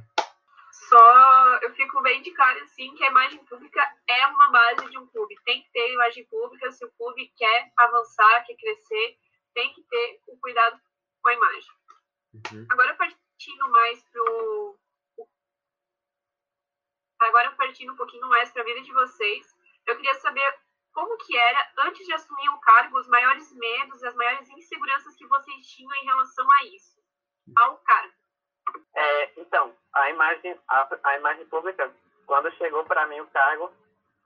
Só 0.88 1.58
eu 1.62 1.72
fico 1.74 2.00
bem 2.02 2.22
de 2.22 2.30
cara, 2.32 2.62
assim, 2.62 2.94
que 2.94 3.04
a 3.04 3.10
imagem 3.10 3.44
pública 3.46 3.80
é 4.08 4.26
uma 4.26 4.50
base 4.50 4.90
de 4.90 4.98
um 4.98 5.06
clube. 5.06 5.34
Tem 5.44 5.62
que 5.62 5.72
ter 5.72 5.92
imagem 5.92 6.24
pública 6.26 6.70
se 6.70 6.84
o 6.84 6.92
clube 6.92 7.32
quer 7.36 7.72
avançar, 7.76 8.44
quer 8.46 8.54
crescer, 8.54 9.18
tem 9.54 9.72
que 9.72 9.82
ter 9.82 10.20
o 10.28 10.38
cuidado 10.38 10.80
com 11.22 11.30
a 11.30 11.34
imagem. 11.34 11.70
Uhum. 12.34 12.66
Agora, 12.70 12.94
partindo 12.94 13.68
mais 13.70 14.02
pro 14.04 14.78
agora 17.20 17.52
partindo 17.52 17.92
um 17.92 17.96
pouquinho 17.96 18.28
mais 18.28 18.50
para 18.52 18.62
a 18.62 18.64
vida 18.64 18.82
de 18.82 18.92
vocês, 18.92 19.46
eu 19.86 19.96
queria 19.96 20.14
saber 20.16 20.58
como 20.92 21.16
que 21.18 21.36
era, 21.36 21.72
antes 21.78 22.06
de 22.06 22.12
assumir 22.12 22.48
o 22.50 22.60
cargo, 22.60 22.98
os 22.98 23.08
maiores 23.08 23.52
medos 23.52 24.02
e 24.02 24.06
as 24.06 24.14
maiores 24.14 24.48
inseguranças 24.50 25.16
que 25.16 25.26
vocês 25.26 25.66
tinham 25.66 25.92
em 25.94 26.04
relação 26.04 26.46
a 26.50 26.64
isso, 26.66 26.93
ao 27.56 27.76
cargo. 27.78 28.12
É, 28.94 29.40
então, 29.40 29.74
a 29.94 30.10
imagem, 30.10 30.58
a, 30.68 30.88
a 31.02 31.16
imagem 31.18 31.46
pública, 31.46 31.90
quando 32.26 32.50
chegou 32.52 32.84
para 32.84 33.06
mim 33.06 33.20
o 33.20 33.26
cargo, 33.28 33.72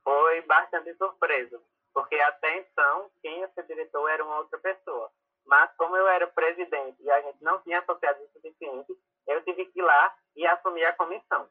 foi 0.05 0.41
bastante 0.43 0.95
surpreso, 0.95 1.61
porque 1.93 2.15
até 2.17 2.59
então, 2.59 3.11
quem 3.21 3.41
ia 3.41 3.49
ser 3.49 3.67
diretor 3.67 4.09
era 4.09 4.25
uma 4.25 4.39
outra 4.39 4.59
pessoa. 4.59 5.11
Mas 5.47 5.71
como 5.77 5.97
eu 5.97 6.07
era 6.07 6.27
presidente 6.27 7.03
e 7.03 7.11
a 7.11 7.21
gente 7.23 7.43
não 7.43 7.61
tinha 7.63 7.81
associado 7.81 8.23
o 8.23 8.29
suficiente, 8.29 8.93
eu 9.27 9.43
tive 9.45 9.67
que 9.67 9.79
ir 9.81 9.83
lá 9.83 10.15
e 10.37 10.47
assumir 10.47 10.85
a 10.85 10.93
comissão. 10.93 11.49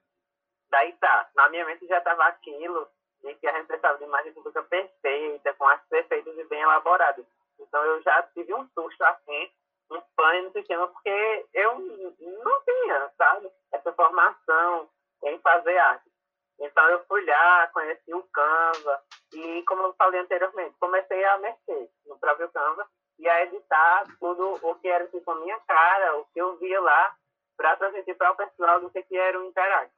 Daí 0.70 0.94
tá, 0.94 1.30
na 1.36 1.50
minha 1.50 1.66
mente 1.66 1.88
já 1.88 1.98
estava 1.98 2.26
aquilo 2.26 2.88
de 3.24 3.34
que 3.36 3.48
a 3.48 3.54
gente 3.54 3.68
precisava 3.68 3.98
de 3.98 4.04
imagem 4.04 4.34
pública 4.34 4.62
perfeita, 4.64 5.54
com 5.56 5.68
as 5.68 5.82
perfeitas 5.88 6.38
e 6.38 6.44
bem 6.46 6.62
elaboradas. 6.62 7.26
Então 7.60 7.84
eu 7.84 8.02
já 8.04 8.22
tive 8.34 8.54
um 8.54 8.68
susto 8.70 9.04
assim, 9.04 9.52
um 9.92 10.02
pânico 10.16 10.48
no 10.48 10.52
sistema, 10.54 10.88
porque 10.88 11.46
eu 11.54 11.80
não 11.80 12.62
tinha, 12.64 13.12
sabe, 13.18 13.52
essa 13.72 13.94
formação 13.94 14.90
em 15.24 15.40
fazer 15.40 15.78
arte. 15.78 16.12
Então 16.60 16.90
eu 16.90 17.06
fui 17.06 17.24
lá, 17.26 17.68
conheci 17.68 18.14
o 18.14 18.24
Canva 18.24 19.02
e, 19.34 19.64
como 19.64 19.84
eu 19.84 19.94
falei 19.94 20.20
anteriormente, 20.22 20.76
comecei 20.80 21.24
a 21.24 21.38
mexer 21.38 21.90
no 22.06 22.18
próprio 22.18 22.50
Canva 22.50 22.88
e 23.20 23.28
a 23.28 23.44
editar 23.44 24.06
tudo 24.20 24.60
o 24.62 24.76
que 24.76 24.88
era 24.88 25.08
tipo 25.08 25.30
a 25.32 25.36
minha 25.36 25.60
cara, 25.62 26.18
o 26.18 26.26
que 26.26 26.40
eu 26.40 26.58
via 26.58 26.82
lá, 26.82 27.16
para 27.56 27.76
transmitir 27.78 28.16
para 28.16 28.32
o 28.32 28.36
pessoal 28.36 28.80
do 28.80 28.90
que, 28.90 29.02
que 29.04 29.18
era 29.18 29.40
o 29.40 29.46
Interact. 29.46 29.94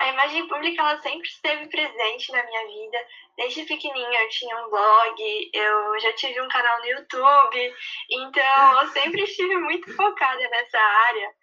A 0.00 0.08
imagem 0.08 0.48
pública 0.48 0.80
ela 0.80 0.96
sempre 1.02 1.28
esteve 1.28 1.68
presente 1.68 2.32
na 2.32 2.42
minha 2.42 2.66
vida. 2.66 3.06
Desde 3.36 3.66
pequenininha 3.66 4.22
eu 4.22 4.28
tinha 4.30 4.56
um 4.64 4.70
blog, 4.70 5.50
eu 5.52 6.00
já 6.00 6.12
tive 6.14 6.40
um 6.40 6.48
canal 6.48 6.78
no 6.80 6.86
YouTube, 6.86 7.74
então 8.10 8.80
eu 8.80 8.88
sempre 8.88 9.22
estive 9.22 9.56
muito 9.56 9.94
focada 9.94 10.48
nessa 10.48 10.78
área 10.78 11.34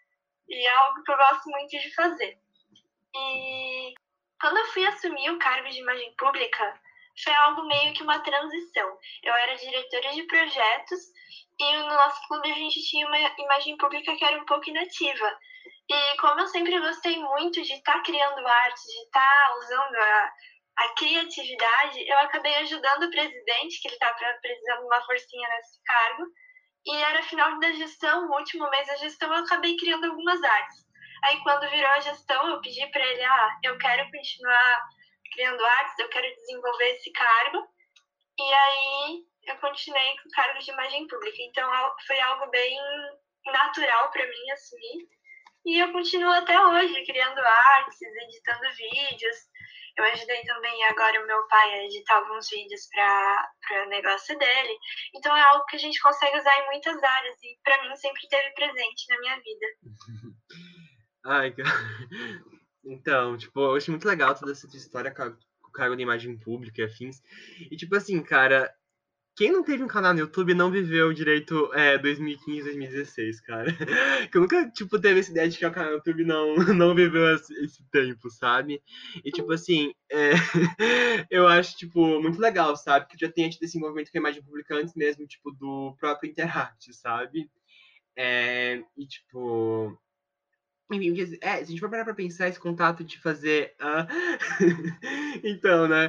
e 0.49 0.65
é 0.65 0.71
algo 0.71 1.03
que 1.03 1.11
eu 1.11 1.17
gosto 1.17 1.49
muito 1.51 1.69
de 1.69 1.93
fazer. 1.93 2.39
E 3.15 3.93
quando 4.41 4.57
eu 4.57 4.65
fui 4.67 4.87
assumir 4.87 5.29
o 5.29 5.39
cargo 5.39 5.69
de 5.69 5.79
imagem 5.79 6.15
pública, 6.17 6.81
foi 7.23 7.33
algo 7.33 7.67
meio 7.67 7.93
que 7.93 8.01
uma 8.01 8.19
transição. 8.21 8.97
Eu 9.21 9.35
era 9.35 9.55
diretora 9.55 10.13
de 10.13 10.23
projetos 10.23 10.99
e 11.59 11.77
no 11.77 11.87
nosso 11.87 12.27
clube 12.27 12.51
a 12.51 12.55
gente 12.55 12.81
tinha 12.83 13.07
uma 13.07 13.17
imagem 13.17 13.77
pública 13.77 14.15
que 14.15 14.23
era 14.23 14.41
um 14.41 14.45
pouco 14.45 14.69
inativa. 14.69 15.37
E 15.89 16.17
como 16.17 16.41
eu 16.41 16.47
sempre 16.47 16.79
gostei 16.79 17.17
muito 17.17 17.61
de 17.61 17.73
estar 17.73 17.93
tá 17.93 18.03
criando 18.03 18.47
arte, 18.47 18.81
de 18.83 19.03
estar 19.05 19.21
tá 19.21 19.55
usando 19.57 19.95
a, 19.95 20.33
a 20.79 20.89
criatividade, 20.95 22.07
eu 22.07 22.19
acabei 22.19 22.55
ajudando 22.57 23.03
o 23.03 23.11
presidente, 23.11 23.81
que 23.81 23.87
ele 23.87 23.95
estava 23.95 24.13
tá 24.13 24.37
precisando 24.41 24.79
de 24.79 24.85
uma 24.85 25.05
forcinha 25.05 25.49
nesse 25.49 25.81
cargo. 25.83 26.23
E 26.85 26.95
era 26.95 27.23
final 27.23 27.59
da 27.59 27.71
gestão, 27.71 28.27
o 28.27 28.35
último 28.37 28.69
mês 28.69 28.87
da 28.87 28.95
gestão, 28.97 29.33
eu 29.33 29.43
acabei 29.43 29.75
criando 29.77 30.05
algumas 30.05 30.41
artes. 30.43 30.87
Aí, 31.23 31.41
quando 31.41 31.69
virou 31.69 31.89
a 31.89 31.99
gestão, 31.99 32.47
eu 32.47 32.61
pedi 32.61 32.85
para 32.87 33.05
ele: 33.05 33.23
ah, 33.23 33.57
eu 33.63 33.77
quero 33.77 34.09
continuar 34.11 34.81
criando 35.33 35.65
artes, 35.65 35.99
eu 35.99 36.09
quero 36.09 36.35
desenvolver 36.35 36.89
esse 36.91 37.11
cargo. 37.11 37.67
E 38.39 38.53
aí, 38.53 39.23
eu 39.47 39.57
continuei 39.57 40.17
com 40.17 40.29
o 40.29 40.31
cargo 40.31 40.59
de 40.59 40.71
imagem 40.71 41.07
pública. 41.07 41.37
Então, 41.39 41.69
foi 42.05 42.19
algo 42.19 42.49
bem 42.49 42.77
natural 43.45 44.11
para 44.11 44.25
mim 44.25 44.51
assumir. 44.51 45.07
E 45.65 45.79
eu 45.79 45.91
continuo 45.91 46.31
até 46.31 46.59
hoje 46.59 47.05
criando 47.05 47.39
artes, 47.39 48.01
editando 48.01 48.75
vídeos. 48.75 49.35
Eu 49.97 50.05
ajudei 50.05 50.43
também 50.43 50.83
agora 50.85 51.23
o 51.23 51.27
meu 51.27 51.47
pai 51.47 51.73
a 51.73 51.85
editar 51.85 52.17
alguns 52.17 52.49
vídeos 52.49 52.87
para 52.87 53.85
o 53.85 53.89
negócio 53.89 54.37
dele. 54.37 54.77
Então 55.15 55.35
é 55.35 55.41
algo 55.41 55.65
que 55.65 55.75
a 55.75 55.79
gente 55.79 55.99
consegue 55.99 56.37
usar 56.37 56.55
em 56.59 56.65
muitas 56.67 57.01
áreas 57.01 57.35
e 57.43 57.59
para 57.63 57.83
mim 57.83 57.95
sempre 57.95 58.21
esteve 58.21 58.53
presente 58.53 59.05
na 59.09 59.19
minha 59.19 59.35
vida. 59.41 59.67
Ai. 61.25 61.55
Então, 62.85 63.37
tipo, 63.37 63.59
eu 63.59 63.75
achei 63.75 63.91
muito 63.91 64.07
legal 64.07 64.33
toda 64.35 64.51
essa 64.51 64.67
história 64.67 65.13
com 65.13 65.35
o 65.67 65.71
cargo 65.71 65.95
de 65.95 66.03
imagem 66.03 66.37
pública 66.37 66.81
e 66.81 66.85
afins. 66.85 67.21
E, 67.69 67.75
tipo 67.75 67.95
assim, 67.97 68.23
cara, 68.23 68.73
quem 69.37 69.51
não 69.51 69.63
teve 69.63 69.83
um 69.83 69.87
canal 69.87 70.15
no 70.15 70.21
YouTube 70.21 70.55
não 70.55 70.71
viveu 70.71 71.13
direito 71.13 71.71
é, 71.75 71.95
2015, 71.99 72.63
2016, 72.63 73.41
cara. 73.41 73.67
Que 74.31 74.35
eu 74.35 74.41
nunca, 74.41 74.67
tipo, 74.71 74.99
teve 74.99 75.19
essa 75.19 75.29
ideia 75.29 75.47
de 75.47 75.59
que 75.59 75.65
o 75.65 75.71
canal 75.71 75.91
no 75.91 75.97
YouTube 75.97 76.25
não, 76.25 76.55
não 76.73 76.95
viveu 76.95 77.35
esse 77.35 77.83
tempo, 77.91 78.31
sabe? 78.31 78.81
E, 79.23 79.31
tipo 79.31 79.53
assim, 79.53 79.93
é, 80.11 80.31
eu 81.29 81.47
acho, 81.47 81.77
tipo, 81.77 82.19
muito 82.19 82.41
legal, 82.41 82.75
sabe? 82.75 83.05
Que 83.07 83.15
já 83.15 83.31
tenha 83.31 83.47
tido 83.47 83.61
esse 83.61 83.77
envolvimento 83.77 84.11
com 84.11 84.17
a 84.17 84.21
imagem 84.21 84.41
pública 84.41 84.75
antes 84.75 84.95
mesmo, 84.95 85.27
tipo, 85.27 85.51
do 85.51 85.95
próprio 85.99 86.31
Interact, 86.31 86.91
sabe? 86.95 87.47
É, 88.17 88.81
e, 88.97 89.05
tipo... 89.05 89.95
Enfim, 90.91 91.15
é, 91.41 91.57
se 91.57 91.61
a 91.61 91.65
gente 91.65 91.79
for 91.79 91.91
parar 91.91 92.05
pra 92.05 92.15
pensar, 92.15 92.47
esse 92.47 92.59
contato 92.59 93.03
de 93.03 93.19
fazer... 93.19 93.75
Uh... 93.79 95.43
então, 95.43 95.87
né? 95.87 96.07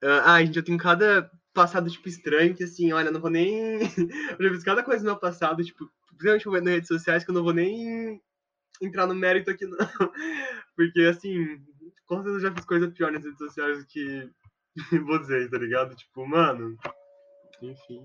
Uh, 0.00 0.22
ah, 0.24 0.34
a 0.34 0.44
gente 0.44 0.54
já 0.54 0.62
tem 0.62 0.76
cada 0.76 1.28
passado, 1.52 1.90
tipo, 1.90 2.08
estranho, 2.08 2.54
que 2.54 2.64
assim, 2.64 2.92
olha, 2.92 3.10
não 3.10 3.20
vou 3.20 3.30
nem. 3.30 3.80
eu 4.38 4.44
já 4.44 4.50
fiz 4.50 4.64
cada 4.64 4.82
coisa 4.82 5.02
no 5.02 5.10
meu 5.10 5.18
passado, 5.18 5.64
tipo, 5.64 5.90
principalmente 6.16 6.64
nas 6.64 6.74
redes 6.74 6.88
sociais, 6.88 7.24
que 7.24 7.30
eu 7.30 7.34
não 7.34 7.44
vou 7.44 7.52
nem 7.52 8.20
entrar 8.80 9.06
no 9.06 9.14
mérito 9.14 9.50
aqui, 9.50 9.66
não. 9.66 9.78
Porque, 10.76 11.00
assim, 11.02 11.58
com 12.06 12.16
certeza 12.16 12.36
eu 12.36 12.40
já 12.40 12.52
fiz 12.52 12.64
coisa 12.64 12.90
pior 12.90 13.12
nas 13.12 13.24
redes 13.24 13.38
sociais 13.38 13.78
do 13.78 13.86
que 13.86 14.30
vocês, 15.06 15.50
tá 15.50 15.58
ligado? 15.58 15.94
Tipo, 15.94 16.26
mano. 16.26 16.76
Enfim. 17.60 18.04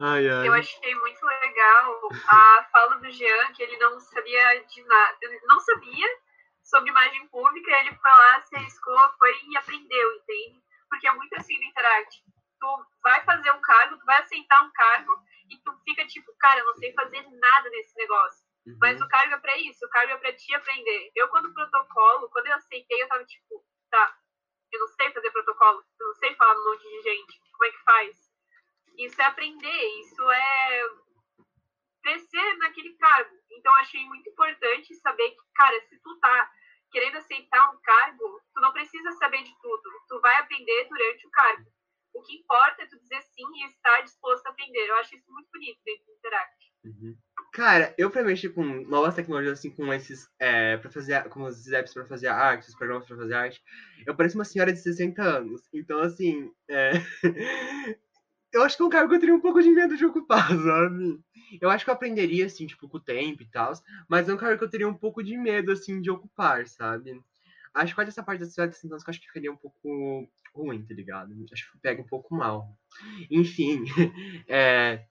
Ai, 0.00 0.28
ai. 0.28 0.48
Eu 0.48 0.52
achei 0.52 0.94
muito 0.94 1.24
legal 1.24 2.08
a 2.28 2.68
fala 2.70 2.96
do 2.96 3.10
Jean, 3.10 3.52
que 3.54 3.62
ele 3.62 3.76
não 3.78 3.98
sabia 4.00 4.64
de 4.64 4.82
nada. 4.84 5.16
Ele 5.22 5.40
não 5.46 5.60
sabia 5.60 6.06
sobre 6.62 6.90
imagem 6.90 7.26
pública, 7.28 7.70
ele 7.80 7.94
foi 7.96 8.10
lá, 8.10 8.40
se 8.42 8.56
arriscou, 8.56 8.98
foi 9.18 9.30
e 9.48 9.56
aprendeu, 9.56 10.12
entende? 10.16 10.62
Porque 10.88 11.06
é 11.06 11.12
muito 11.12 11.34
assim 11.34 11.56
no 11.58 11.64
Interact 11.64 12.22
tu 12.62 12.86
vai 13.02 13.24
fazer 13.24 13.50
um 13.50 13.60
cargo, 13.60 13.98
tu 13.98 14.04
vai 14.06 14.22
aceitar 14.22 14.62
um 14.62 14.70
cargo 14.72 15.12
e 15.50 15.58
tu 15.58 15.76
fica 15.84 16.06
tipo, 16.06 16.32
cara, 16.38 16.60
eu 16.60 16.66
não 16.66 16.74
sei 16.74 16.92
fazer 16.94 17.20
nada 17.28 17.68
nesse 17.70 17.96
negócio. 17.96 18.46
Uhum. 18.64 18.78
Mas 18.80 19.00
o 19.00 19.08
cargo 19.08 19.34
é 19.34 19.38
pra 19.38 19.58
isso, 19.58 19.84
o 19.84 19.90
cargo 19.90 20.12
é 20.12 20.16
pra 20.16 20.32
te 20.32 20.54
aprender. 20.54 21.10
Eu, 21.16 21.28
quando 21.28 21.52
protocolo, 21.52 22.30
quando 22.30 22.46
eu 22.46 22.54
aceitei, 22.54 23.02
eu 23.02 23.08
tava 23.08 23.24
tipo, 23.24 23.66
tá, 23.90 24.16
eu 24.70 24.78
não 24.78 24.86
sei 24.86 25.10
fazer 25.10 25.32
protocolo, 25.32 25.84
eu 25.98 26.06
não 26.06 26.14
sei 26.14 26.34
falar 26.36 26.56
um 26.56 26.64
monte 26.64 26.88
de 26.88 27.02
gente, 27.02 27.40
como 27.50 27.64
é 27.64 27.70
que 27.70 27.82
faz? 27.82 28.32
Isso 28.96 29.20
é 29.20 29.24
aprender, 29.24 30.00
isso 30.00 30.30
é 30.30 30.82
crescer 32.00 32.56
naquele 32.58 32.94
cargo. 32.96 33.36
Então, 33.50 33.74
achei 33.76 34.04
muito 34.06 34.30
importante 34.30 34.94
saber 34.96 35.30
que, 35.30 35.40
cara, 35.54 35.80
se 35.88 35.98
tu 36.00 36.18
tá 36.20 36.50
querendo 36.92 37.16
aceitar 37.16 37.70
um 37.70 37.80
cargo, 37.80 38.40
tu 38.54 38.60
não 38.60 38.72
precisa 38.72 39.10
saber 39.12 39.42
de 39.42 39.52
tudo, 39.60 39.90
tu 40.08 40.20
vai 40.20 40.36
aprender 40.36 40.84
durante 40.88 41.26
o 41.26 41.30
cargo. 41.30 41.72
O 42.14 42.22
que 42.22 42.36
importa 42.36 42.82
é 42.82 42.86
tu 42.86 42.98
dizer 42.98 43.22
sim 43.22 43.44
e 43.54 43.66
estar 43.66 44.02
disposto 44.02 44.46
a 44.46 44.50
aprender. 44.50 44.86
Eu 44.86 44.96
acho 44.96 45.14
isso 45.14 45.32
muito 45.32 45.48
bonito 45.50 45.78
dentro 45.84 46.04
do 46.06 46.12
Interact. 46.12 46.72
Uhum. 46.84 47.16
Cara, 47.52 47.94
eu 47.98 48.10
pra 48.10 48.24
mexer 48.24 48.50
com 48.50 48.64
novas 48.64 49.14
tecnologias, 49.14 49.58
assim, 49.58 49.70
com 49.70 49.92
esses, 49.92 50.28
é, 50.38 50.78
fazer, 50.78 51.22
com 51.28 51.42
os 51.42 51.70
apps 51.70 51.92
pra 51.92 52.06
fazer 52.06 52.28
arte, 52.28 52.68
os 52.68 52.74
programas 52.74 53.06
pra 53.06 53.16
fazer 53.16 53.34
arte, 53.34 53.62
eu 54.06 54.16
pareço 54.16 54.38
uma 54.38 54.44
senhora 54.44 54.72
de 54.72 54.78
60 54.78 55.22
anos. 55.22 55.62
Então, 55.72 56.00
assim, 56.00 56.50
é... 56.68 56.92
eu 58.52 58.62
acho 58.62 58.76
que 58.76 58.82
é 58.82 58.86
um 58.86 58.90
cargo 58.90 59.08
que 59.10 59.16
eu 59.16 59.20
teria 59.20 59.34
um 59.34 59.40
pouco 59.40 59.62
de 59.62 59.70
medo 59.70 59.96
de 59.96 60.04
ocupar, 60.04 60.48
sabe? 60.48 61.20
Eu 61.60 61.70
acho 61.70 61.84
que 61.84 61.90
eu 61.90 61.94
aprenderia, 61.94 62.46
assim, 62.46 62.66
tipo, 62.66 62.88
com 62.88 62.96
o 62.96 63.00
tempo 63.00 63.42
e 63.42 63.50
tal, 63.50 63.72
mas 64.08 64.28
é 64.28 64.34
um 64.34 64.38
cargo 64.38 64.58
que 64.58 64.64
eu 64.64 64.70
teria 64.70 64.88
um 64.88 64.94
pouco 64.94 65.22
de 65.22 65.36
medo, 65.36 65.72
assim, 65.72 66.00
de 66.00 66.10
ocupar, 66.10 66.66
sabe? 66.66 67.22
Acho 67.74 67.92
que 67.92 67.94
quase 67.94 68.10
essa 68.10 68.22
parte 68.22 68.40
da 68.40 68.46
senhora 68.46 68.70
de 68.70 68.76
60 68.76 68.94
anos 68.94 69.04
que 69.04 69.08
eu 69.08 69.12
acho 69.12 69.20
que 69.20 69.26
ficaria 69.26 69.52
um 69.52 69.56
pouco 69.56 70.28
ruim, 70.54 70.84
tá 70.84 70.94
ligado? 70.94 71.32
Acho 71.52 71.72
que 71.72 71.78
pega 71.78 72.02
um 72.02 72.06
pouco 72.06 72.34
mal. 72.34 72.76
Enfim, 73.30 73.84
é... 74.48 75.06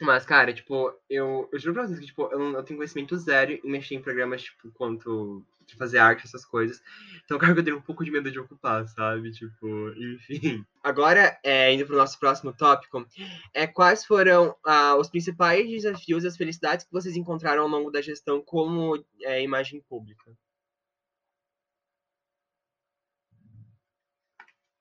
Mas, 0.00 0.26
cara, 0.26 0.52
tipo, 0.52 0.92
eu, 1.08 1.48
eu 1.50 1.58
juro 1.58 1.74
pra 1.74 1.86
vocês 1.86 1.98
que, 1.98 2.06
tipo, 2.06 2.28
eu, 2.30 2.40
eu 2.52 2.62
tenho 2.62 2.76
conhecimento 2.76 3.16
zero 3.16 3.52
em 3.52 3.70
mexer 3.70 3.94
em 3.94 4.02
programas, 4.02 4.42
tipo, 4.42 4.70
quanto 4.72 5.42
fazer 5.78 5.98
arte, 5.98 6.26
essas 6.26 6.44
coisas. 6.44 6.80
Então, 7.24 7.38
cara, 7.38 7.58
eu 7.58 7.64
tenho 7.64 7.78
um 7.78 7.82
pouco 7.82 8.04
de 8.04 8.10
medo 8.10 8.30
de 8.30 8.38
ocupar, 8.38 8.86
sabe? 8.88 9.32
Tipo, 9.32 9.90
enfim. 9.96 10.64
Agora, 10.84 11.38
é, 11.42 11.72
indo 11.72 11.86
pro 11.86 11.96
nosso 11.96 12.18
próximo 12.20 12.52
tópico, 12.52 13.06
é 13.52 13.66
quais 13.66 14.04
foram 14.04 14.54
ah, 14.64 14.96
os 14.96 15.08
principais 15.08 15.68
desafios 15.68 16.24
e 16.24 16.28
as 16.28 16.36
felicidades 16.36 16.84
que 16.84 16.92
vocês 16.92 17.16
encontraram 17.16 17.62
ao 17.62 17.68
longo 17.68 17.90
da 17.90 18.02
gestão 18.02 18.40
como 18.40 19.02
é, 19.22 19.42
imagem 19.42 19.80
pública? 19.88 20.36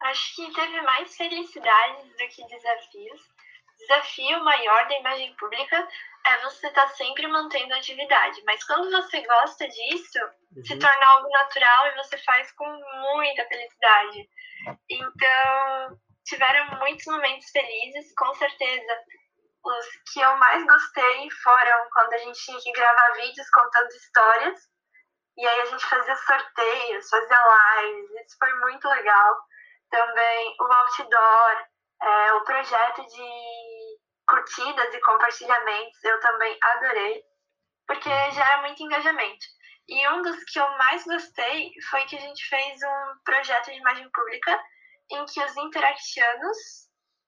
Acho 0.10 0.36
que 0.36 0.54
teve 0.54 0.82
mais 0.82 1.16
felicidades 1.16 2.10
do 2.10 2.28
que 2.30 2.48
desafios 2.48 3.36
desafio 3.78 4.44
maior 4.44 4.88
da 4.88 5.00
imagem 5.00 5.36
pública 5.36 5.88
é 6.26 6.38
você 6.40 6.68
estar 6.68 6.88
tá 6.88 6.96
sempre 6.96 7.28
mantendo 7.28 7.74
a 7.74 7.78
atividade. 7.78 8.42
Mas 8.46 8.64
quando 8.64 8.90
você 8.90 9.22
gosta 9.22 9.68
disso, 9.68 10.20
uhum. 10.56 10.66
se 10.66 10.80
torna 10.80 11.06
algo 11.08 11.30
natural 11.30 11.88
e 11.88 11.96
você 11.96 12.18
faz 12.20 12.52
com 12.54 12.66
muita 12.66 13.46
felicidade. 13.46 14.30
Então, 14.90 16.00
tiveram 16.26 16.80
muitos 16.80 17.06
momentos 17.06 17.50
felizes, 17.52 18.14
com 18.16 18.34
certeza. 18.36 19.04
Os 19.64 19.86
que 20.12 20.20
eu 20.20 20.36
mais 20.38 20.66
gostei 20.66 21.30
foram 21.44 21.90
quando 21.92 22.14
a 22.14 22.18
gente 22.20 22.40
tinha 22.44 22.60
que 22.60 22.72
gravar 22.72 23.12
vídeos 23.14 23.50
contando 23.52 23.90
histórias. 23.90 24.60
E 25.38 25.46
aí 25.46 25.62
a 25.62 25.66
gente 25.66 25.86
fazia 25.86 26.16
sorteios, 26.16 27.10
fazia 27.10 27.84
lives, 27.84 28.10
isso 28.26 28.38
foi 28.40 28.54
muito 28.60 28.88
legal. 28.88 29.36
Também 29.90 30.56
o 30.60 30.64
outdoor, 30.64 31.66
é, 32.02 32.34
o 32.34 32.44
projeto 32.44 33.06
de 33.06 34.00
curtidas 34.28 34.94
e 34.94 35.02
compartilhamentos 35.02 36.04
eu 36.04 36.20
também 36.20 36.58
adorei, 36.62 37.24
porque 37.88 38.10
gera 38.32 38.62
muito 38.62 38.82
engajamento. 38.84 39.46
E 39.88 40.08
um 40.10 40.22
dos 40.22 40.44
que 40.46 40.60
eu 40.60 40.68
mais 40.78 41.04
gostei 41.04 41.72
foi 41.90 42.06
que 42.06 42.16
a 42.16 42.20
gente 42.20 42.44
fez 42.50 42.82
um 42.82 43.24
projeto 43.24 43.66
de 43.66 43.78
imagem 43.78 44.10
pública 44.12 44.60
em 45.12 45.26
que 45.26 45.44
os 45.44 45.56
interactianos 45.58 46.58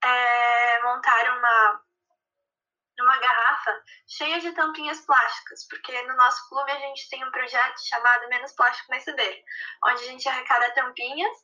é, 0.03 0.81
montaram 0.81 1.37
uma, 1.37 1.81
uma 2.99 3.17
garrafa 3.19 3.83
cheia 4.07 4.39
de 4.39 4.51
tampinhas 4.53 4.99
plásticas, 5.05 5.67
porque 5.69 6.01
no 6.03 6.15
nosso 6.15 6.49
clube 6.49 6.71
a 6.71 6.79
gente 6.79 7.07
tem 7.09 7.23
um 7.23 7.31
projeto 7.31 7.79
chamado 7.87 8.27
Menos 8.27 8.53
Plástico 8.53 8.89
Mais 8.89 9.03
Saber, 9.03 9.43
onde 9.85 10.03
a 10.03 10.07
gente 10.07 10.27
arrecada 10.27 10.73
tampinhas 10.73 11.37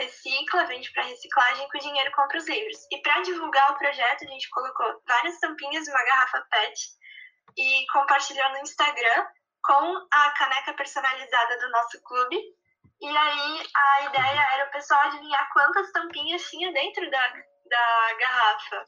recicla, 0.00 0.66
vende 0.66 0.90
para 0.92 1.04
reciclagem 1.04 1.68
com 1.68 1.78
o 1.78 1.80
dinheiro 1.80 2.12
compra 2.12 2.38
os 2.38 2.48
livros. 2.48 2.86
E 2.90 2.98
para 3.02 3.20
divulgar 3.22 3.72
o 3.72 3.78
projeto, 3.78 4.24
a 4.24 4.28
gente 4.28 4.48
colocou 4.50 5.02
várias 5.06 5.38
tampinhas 5.38 5.86
e 5.86 5.90
uma 5.90 6.04
garrafa 6.04 6.46
PET 6.50 6.80
e 7.56 7.86
compartilhou 7.92 8.48
no 8.50 8.58
Instagram 8.58 9.26
com 9.62 10.06
a 10.10 10.30
caneca 10.30 10.72
personalizada 10.74 11.58
do 11.58 11.70
nosso 11.70 12.02
clube. 12.02 12.36
E 13.00 13.06
aí 13.06 13.62
a 13.74 14.02
ideia 14.02 14.48
era 14.54 14.68
o 14.68 14.72
pessoal 14.72 15.00
adivinhar 15.02 15.48
quantas 15.52 15.90
tampinhas 15.92 16.48
tinha 16.50 16.72
dentro 16.72 17.10
da, 17.10 17.28
da 17.66 18.14
garrafa. 18.18 18.86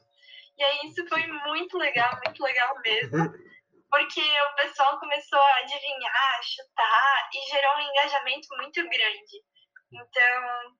E 0.57 0.63
aí 0.63 0.79
isso 0.85 1.07
foi 1.07 1.25
muito 1.27 1.77
legal, 1.77 2.19
muito 2.23 2.43
legal 2.43 2.79
mesmo. 2.81 3.33
Porque 3.89 4.21
o 4.21 4.55
pessoal 4.55 4.99
começou 4.99 5.39
a 5.39 5.57
adivinhar, 5.57 6.39
chutar 6.41 7.29
e 7.31 7.51
gerou 7.51 7.75
um 7.75 7.81
engajamento 7.81 8.47
muito 8.57 8.81
grande. 8.81 9.43
Então, 9.91 10.75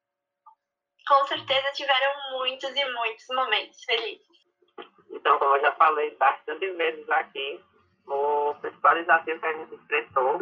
com 1.08 1.28
certeza 1.28 1.72
tiveram 1.74 2.32
muitos 2.32 2.70
e 2.70 2.86
muitos 2.94 3.26
momentos 3.30 3.84
felizes. 3.84 4.26
Então, 5.10 5.38
como 5.40 5.56
eu 5.56 5.62
já 5.62 5.72
falei 5.74 6.16
bastante 6.16 6.70
vezes 6.72 7.10
aqui, 7.10 7.64
o 8.08 8.56
principal 8.56 8.96
desafio 8.96 9.40
que 9.40 9.46
a 9.46 9.54
gente 9.54 9.76
enfrentou 9.76 10.40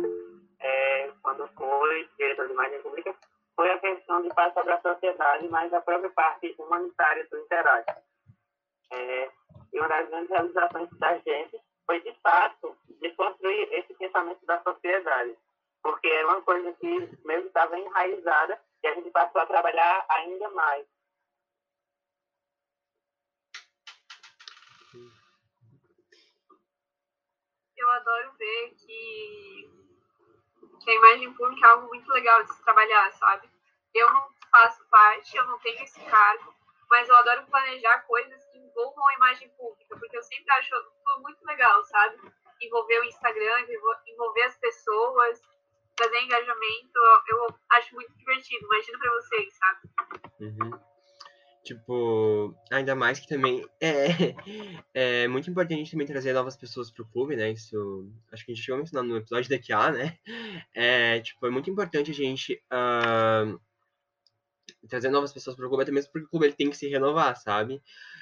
é, 0.60 1.12
quando 1.21 1.47
foi 1.56 2.10
diretor 2.17 2.47
de 2.47 2.54
imagem 2.54 2.82
pública 2.82 3.15
foi 3.56 3.69
a 3.69 3.80
questão 3.80 4.21
de 4.21 4.30
passar 4.30 4.54
sobre 4.54 4.74
a 4.74 4.82
sociedade, 4.82 5.47
mas 5.50 5.74
a 5.74 5.82
própria 5.82 6.10
parte 6.12 6.56
humanitária 6.58 7.28
do 7.30 7.38
Interage. 7.39 7.86
É, 8.91 9.30
e 9.74 9.80
uma 9.80 9.88
das 9.88 10.10
grandes 10.10 10.30
realizações 10.30 10.89
da 10.97 11.17
gente 11.17 11.60
foi, 11.86 12.00
de 12.02 12.13
fato, 12.21 12.76
de 13.02 13.10
construir 13.12 13.67
esse 13.74 13.93
pensamento 13.95 14.45
da 14.45 14.62
sociedade, 14.62 15.36
porque 15.84 16.08
é 16.08 16.26
uma 16.26 16.41
coisa 16.41 16.71
que 16.74 17.10
mesmo 17.26 17.47
estava 17.47 17.78
enraizada 17.78 18.60
e 18.84 18.88
a 18.88 18.94
gente 18.96 19.12
passou 19.12 19.41
a 19.41 19.46
trabalhar 19.46 20.06
ainda 20.10 20.50
mais. 20.50 20.88
Eu 27.78 27.89
adoro 27.89 28.34
ver 28.34 28.76
que, 28.76 29.70
que 30.84 30.91
a 30.91 30.96
imagem 30.96 31.34
pública 31.34 31.67
é 31.67 31.70
algo 31.72 31.88
muito 31.88 32.08
legal 32.12 32.44
de 32.44 32.54
se 32.54 32.63
trabalhar, 32.63 33.12
sabe? 33.13 33.50
Eu 33.94 34.12
não 34.12 34.30
faço 34.52 34.88
parte, 34.89 35.36
eu 35.36 35.46
não 35.48 35.58
tenho 35.60 35.84
esse 35.84 36.00
cargo, 36.06 36.54
mas 36.89 37.10
eu 37.10 37.15
adoro 37.15 37.46
planejar 37.48 38.06
coisas 38.06 38.44
que 38.46 38.60
envolvam 38.60 39.08
a 39.08 39.13
imagem 39.15 39.50
pública, 39.58 39.98
porque 39.98 40.17
eu 40.17 40.24
sempre 40.24 40.52
acho 40.54 40.70
tudo 41.04 41.22
muito 41.22 41.44
legal, 41.46 41.84
sabe? 41.86 42.20
Envolver 42.62 43.00
o 43.00 43.06
Instagram, 43.06 43.65
envolver 44.06 44.44
as 44.44 44.58
pessoas, 44.58 45.41
trazer 46.01 46.23
engajamento, 46.23 46.99
eu 47.29 47.55
acho 47.73 47.93
muito 47.93 48.11
divertido, 48.17 48.65
imagino 48.65 48.99
pra 48.99 49.11
vocês, 49.13 49.53
sabe? 49.53 49.89
Uhum. 50.39 50.79
Tipo, 51.63 52.55
ainda 52.71 52.95
mais 52.95 53.19
que 53.19 53.27
também 53.27 53.63
é, 53.79 54.33
é 54.95 55.27
muito 55.27 55.49
importante 55.49 55.75
a 55.75 55.77
gente 55.77 55.91
também 55.91 56.07
trazer 56.07 56.33
novas 56.33 56.57
pessoas 56.57 56.89
pro 56.89 57.05
clube, 57.05 57.35
né? 57.35 57.51
Isso 57.51 58.11
acho 58.31 58.43
que 58.43 58.51
a 58.51 58.55
gente 58.55 58.63
chegou 58.63 58.77
a 58.77 58.79
mencionar 58.79 59.07
no 59.07 59.17
episódio 59.17 59.49
da 59.49 59.59
QA, 59.59 59.91
né? 59.91 60.17
É, 60.73 61.19
tipo, 61.19 61.45
é 61.45 61.51
muito 61.51 61.69
importante 61.69 62.09
a 62.09 62.13
gente 62.13 62.55
uh, 62.73 63.59
trazer 64.89 65.09
novas 65.09 65.31
pessoas 65.31 65.55
pro 65.55 65.67
clube, 65.67 65.83
até 65.83 65.91
mesmo 65.91 66.11
porque 66.11 66.25
o 66.25 66.29
clube 66.29 66.47
ele 66.47 66.55
tem 66.55 66.69
que 66.69 66.77
se 66.77 66.87
renovar, 66.87 67.35
sabe? 67.37 67.79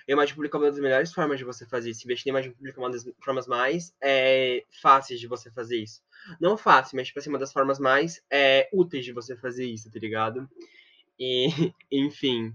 E 0.10 0.12
a 0.12 0.14
imagem 0.14 0.34
pública 0.34 0.58
é 0.58 0.60
uma 0.60 0.72
das 0.72 0.80
melhores 0.80 1.14
formas 1.14 1.38
de 1.38 1.46
você 1.46 1.68
fazer 1.68 1.92
isso. 1.92 2.04
Investir 2.04 2.30
em 2.30 2.32
imagem 2.32 2.52
pública 2.52 2.80
é 2.80 2.84
uma 2.84 2.90
das 2.90 3.08
formas 3.24 3.46
mais 3.46 3.96
é, 4.02 4.66
fáceis 4.82 5.20
de 5.20 5.28
você 5.28 5.52
fazer 5.52 5.78
isso. 5.78 6.02
Não 6.42 6.58
fácil, 6.58 6.96
mas 6.96 7.06
tipo 7.06 7.20
assim, 7.20 7.30
uma 7.30 7.38
das 7.38 7.54
formas 7.54 7.78
mais 7.78 8.20
é, 8.28 8.68
úteis 8.74 9.06
de 9.06 9.14
você 9.14 9.36
fazer 9.38 9.66
isso, 9.68 9.92
tá 9.94 10.00
ligado? 10.00 10.50
E, 11.20 11.46
enfim. 11.92 12.52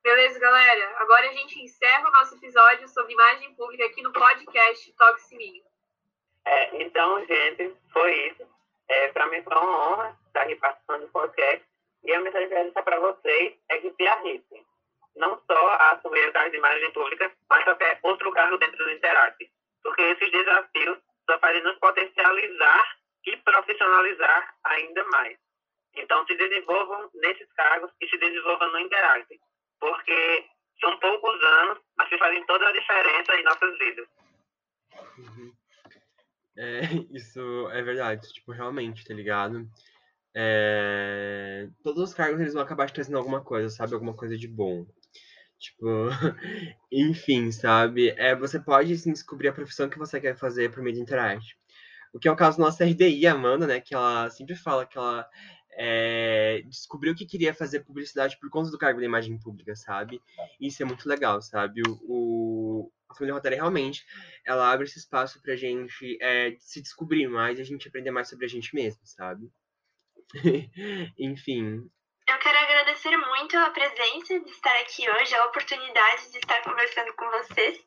Beleza, 0.00 0.38
galera. 0.38 0.94
Agora 0.98 1.28
a 1.28 1.32
gente 1.32 1.60
encerra 1.60 2.08
o 2.08 2.12
nosso 2.12 2.36
episódio 2.36 2.86
sobre 2.86 3.14
imagem 3.14 3.52
pública 3.56 3.86
aqui 3.86 4.00
no 4.00 4.12
podcast 4.12 4.92
Toque 4.92 5.22
Sininho. 5.22 5.64
É, 6.46 6.84
então, 6.84 7.26
gente, 7.26 7.74
foi 7.92 8.28
isso. 8.28 8.46
É, 8.88 9.08
para 9.08 9.28
mim 9.28 9.42
foi 9.42 9.56
uma 9.56 9.90
honra 9.90 10.16
estar 10.28 10.42
aqui 10.42 10.54
participando 10.54 11.00
do 11.00 11.08
podcast. 11.08 11.66
E 12.04 12.14
a 12.14 12.20
mensagem 12.20 12.46
que 12.46 12.54
eu 12.54 12.62
deixar 12.62 12.82
para 12.84 13.00
vocês 13.00 13.58
é 13.68 13.78
que 13.78 13.90
se 13.90 14.06
arrisquem. 14.06 14.69
Não 15.16 15.40
só 15.46 15.68
a 15.68 15.92
assumir 15.92 16.28
o 16.28 16.50
de 16.50 16.56
imagem 16.56 16.92
pública, 16.92 17.32
mas 17.48 17.64
qualquer 17.64 17.98
outro 18.02 18.30
cargo 18.32 18.58
dentro 18.58 18.84
do 18.84 18.90
Interact. 18.90 19.50
Porque 19.82 20.02
esses 20.02 20.30
desafios 20.30 20.98
só 21.28 21.38
fazem 21.38 21.62
nos 21.62 21.78
potencializar 21.78 22.96
e 23.26 23.36
profissionalizar 23.38 24.54
ainda 24.64 25.04
mais. 25.04 25.38
Então, 25.96 26.24
se 26.26 26.34
desenvolvam 26.36 27.10
nesses 27.14 27.52
cargos 27.52 27.90
e 28.00 28.08
se 28.08 28.16
desenvolvam 28.18 28.70
no 28.72 28.78
Interact, 28.78 29.40
porque 29.80 30.46
são 30.80 30.96
poucos 30.98 31.42
anos, 31.42 31.78
mas 31.96 32.08
que 32.08 32.18
fazem 32.18 32.44
toda 32.46 32.68
a 32.68 32.72
diferença 32.72 33.34
em 33.34 33.44
nossas 33.44 33.78
vidas. 33.78 34.08
Uhum. 35.18 35.52
É, 36.56 36.80
isso 37.12 37.68
é 37.70 37.82
verdade, 37.82 38.32
tipo, 38.32 38.52
realmente, 38.52 39.04
tá 39.04 39.14
ligado? 39.14 39.66
É, 40.34 41.68
todos 41.82 42.02
os 42.02 42.14
cargos 42.14 42.40
eles 42.40 42.54
vão 42.54 42.62
acabar 42.62 42.86
te 42.86 42.94
trazendo 42.94 43.18
alguma 43.18 43.42
coisa, 43.42 43.68
sabe? 43.68 43.94
Alguma 43.94 44.14
coisa 44.14 44.36
de 44.36 44.46
bom. 44.46 44.86
Tipo, 45.60 46.08
enfim, 46.90 47.52
sabe? 47.52 48.10
É, 48.16 48.34
você 48.34 48.58
pode 48.58 48.96
sim, 48.96 49.12
descobrir 49.12 49.48
a 49.48 49.52
profissão 49.52 49.90
que 49.90 49.98
você 49.98 50.18
quer 50.18 50.36
fazer 50.36 50.72
por 50.72 50.82
meio 50.82 50.96
de 50.96 51.02
Interact. 51.02 51.56
O 52.12 52.18
que 52.18 52.26
é 52.26 52.32
o 52.32 52.36
caso 52.36 52.58
da 52.58 52.64
nossa 52.64 52.84
RDI, 52.84 53.26
Amanda, 53.26 53.66
né? 53.66 53.80
Que 53.80 53.94
ela 53.94 54.30
sempre 54.30 54.56
fala 54.56 54.86
que 54.86 54.96
ela 54.98 55.28
é, 55.72 56.62
descobriu 56.66 57.14
que 57.14 57.26
queria 57.26 57.54
fazer 57.54 57.80
publicidade 57.80 58.38
por 58.40 58.48
conta 58.50 58.70
do 58.70 58.78
cargo 58.78 59.00
da 59.00 59.06
imagem 59.06 59.38
pública, 59.38 59.76
sabe? 59.76 60.20
Isso 60.58 60.82
é 60.82 60.86
muito 60.86 61.08
legal, 61.08 61.40
sabe? 61.42 61.82
O, 61.86 62.00
o 62.08 62.92
a 63.08 63.14
família 63.14 63.34
Rotária 63.34 63.56
realmente 63.56 64.04
ela 64.46 64.72
abre 64.72 64.86
esse 64.86 64.98
espaço 64.98 65.42
pra 65.42 65.56
gente 65.56 66.16
é, 66.22 66.56
se 66.58 66.80
descobrir 66.80 67.28
mais 67.28 67.58
e 67.58 67.62
a 67.62 67.64
gente 67.64 67.88
aprender 67.88 68.10
mais 68.10 68.28
sobre 68.28 68.46
a 68.46 68.48
gente 68.48 68.74
mesmo, 68.74 69.00
sabe? 69.04 69.50
Enfim, 71.18 71.90
muito 73.50 73.66
a 73.66 73.70
presença 73.70 74.38
de 74.38 74.50
estar 74.50 74.76
aqui 74.76 75.10
hoje, 75.10 75.34
a 75.34 75.44
oportunidade 75.46 76.30
de 76.30 76.38
estar 76.38 76.62
conversando 76.62 77.12
com 77.16 77.28
vocês. 77.30 77.78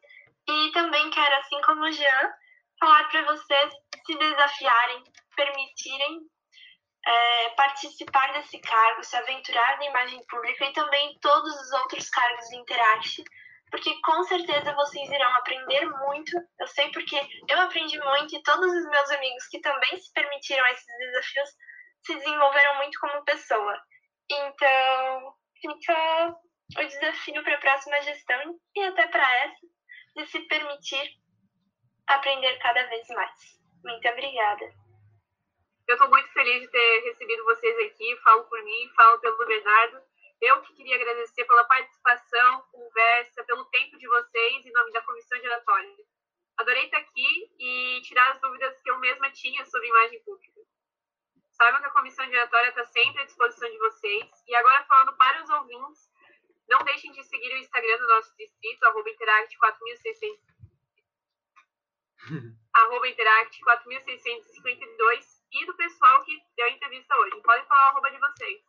E 0.49 0.71
também 0.73 1.09
quero, 1.09 1.35
assim 1.37 1.61
como 1.61 1.83
o 1.83 1.91
Jean, 1.91 2.33
falar 2.77 3.05
para 3.05 3.21
vocês 3.21 3.73
se 4.05 4.17
desafiarem, 4.17 5.03
permitirem 5.37 6.19
é, 7.07 7.49
participar 7.51 8.33
desse 8.33 8.59
cargo, 8.59 9.03
se 9.05 9.15
aventurar 9.15 9.77
na 9.77 9.85
imagem 9.85 10.21
pública 10.27 10.65
e 10.65 10.73
também 10.73 11.17
todos 11.21 11.55
os 11.55 11.71
outros 11.79 12.09
cargos 12.09 12.45
de 12.49 12.57
Interact, 12.57 13.23
porque 13.71 14.01
com 14.01 14.21
certeza 14.23 14.75
vocês 14.75 15.09
irão 15.09 15.33
aprender 15.35 15.85
muito. 15.85 16.37
Eu 16.59 16.67
sei 16.67 16.91
porque 16.91 17.15
eu 17.47 17.61
aprendi 17.61 17.97
muito 17.99 18.35
e 18.35 18.43
todos 18.43 18.69
os 18.69 18.89
meus 18.89 19.11
amigos 19.11 19.47
que 19.47 19.61
também 19.61 19.97
se 19.97 20.11
permitiram 20.11 20.67
esses 20.67 20.97
desafios 20.97 21.49
se 22.05 22.15
desenvolveram 22.15 22.75
muito 22.75 22.99
como 22.99 23.23
pessoa. 23.23 23.81
Então, 24.29 25.35
fica 25.63 26.35
o 26.77 26.85
desafio 26.85 27.43
para 27.43 27.55
a 27.55 27.59
próxima 27.59 28.01
gestão 28.01 28.59
e 28.75 28.83
até 28.83 29.07
para 29.07 29.35
essa 29.45 29.67
de 30.15 30.25
se 30.27 30.39
permitir 30.41 31.09
aprender 32.07 32.57
cada 32.59 32.85
vez 32.87 33.07
mais. 33.09 33.59
Muito 33.83 34.07
obrigada. 34.07 34.65
Eu 35.87 35.95
estou 35.95 36.09
muito 36.09 36.31
feliz 36.31 36.61
de 36.61 36.67
ter 36.69 36.99
recebido 37.05 37.43
vocês 37.45 37.77
aqui. 37.87 38.15
Falo 38.23 38.43
por 38.45 38.61
mim, 38.63 38.89
falo 38.95 39.19
pelo 39.19 39.45
Bernardo. 39.45 40.01
Eu 40.41 40.61
que 40.61 40.73
queria 40.75 40.95
agradecer 40.95 41.45
pela 41.45 41.63
participação, 41.65 42.63
conversa, 42.71 43.43
pelo 43.45 43.65
tempo 43.65 43.97
de 43.97 44.07
vocês 44.07 44.65
em 44.65 44.71
nome 44.71 44.91
da 44.91 45.01
Comissão 45.01 45.39
Giratória. 45.39 45.89
Adorei 46.57 46.85
estar 46.85 46.97
aqui 46.97 47.51
e 47.59 48.01
tirar 48.01 48.31
as 48.31 48.41
dúvidas 48.41 48.79
que 48.81 48.89
eu 48.89 48.99
mesma 48.99 49.31
tinha 49.31 49.65
sobre 49.65 49.87
imagem 49.87 50.23
pública. 50.23 50.61
Saibam 51.53 51.81
que 51.81 51.87
a 51.87 51.91
Comissão 51.91 52.25
Giratória 52.25 52.69
está 52.69 52.83
sempre 52.85 53.21
à 53.21 53.25
disposição 53.25 53.69
de 53.69 53.77
vocês. 53.77 54.29
E 54.47 54.55
agora, 54.55 54.83
falando 54.85 55.15
para 55.17 55.43
os 55.43 55.49
ouvintes, 55.49 56.11
não 56.67 56.79
deixem 56.79 57.11
de 57.11 57.23
seguir 57.23 57.53
o 57.53 57.57
Instagram 57.57 57.97
do 57.97 58.07
nosso 58.07 58.35
distrito, 58.35 58.83
arroba 58.85 59.09
Interact 59.09 59.57
4600. 59.57 60.39
arroba 62.73 63.07
Interact 63.07 63.59
4652 63.61 65.43
e 65.51 65.65
do 65.65 65.75
pessoal 65.75 66.23
que 66.23 66.41
deu 66.57 66.65
a 66.65 66.69
entrevista 66.71 67.15
hoje. 67.17 67.41
Podem 67.41 67.65
falar 67.65 67.85
o 67.85 67.89
arroba 67.89 68.11
de 68.11 68.17
vocês. 68.19 68.61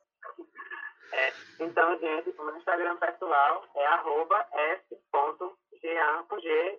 É, 1.12 1.32
então, 1.60 1.98
gente, 1.98 2.30
o 2.30 2.44
meu 2.44 2.56
Instagram 2.56 2.96
pessoal 2.96 3.64
é 3.76 3.86
arroba 3.86 4.46
s.g 4.52 5.54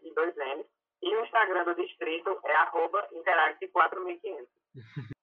e 0.03 0.13
dois 0.13 0.37
N. 0.37 0.65
E 1.01 1.15
o 1.15 1.23
Instagram 1.23 1.63
do 1.65 1.75
distrito 1.75 2.39
é 2.43 2.55
arroba 2.55 3.07
interact4500. 3.13 3.71
Para 3.73 3.99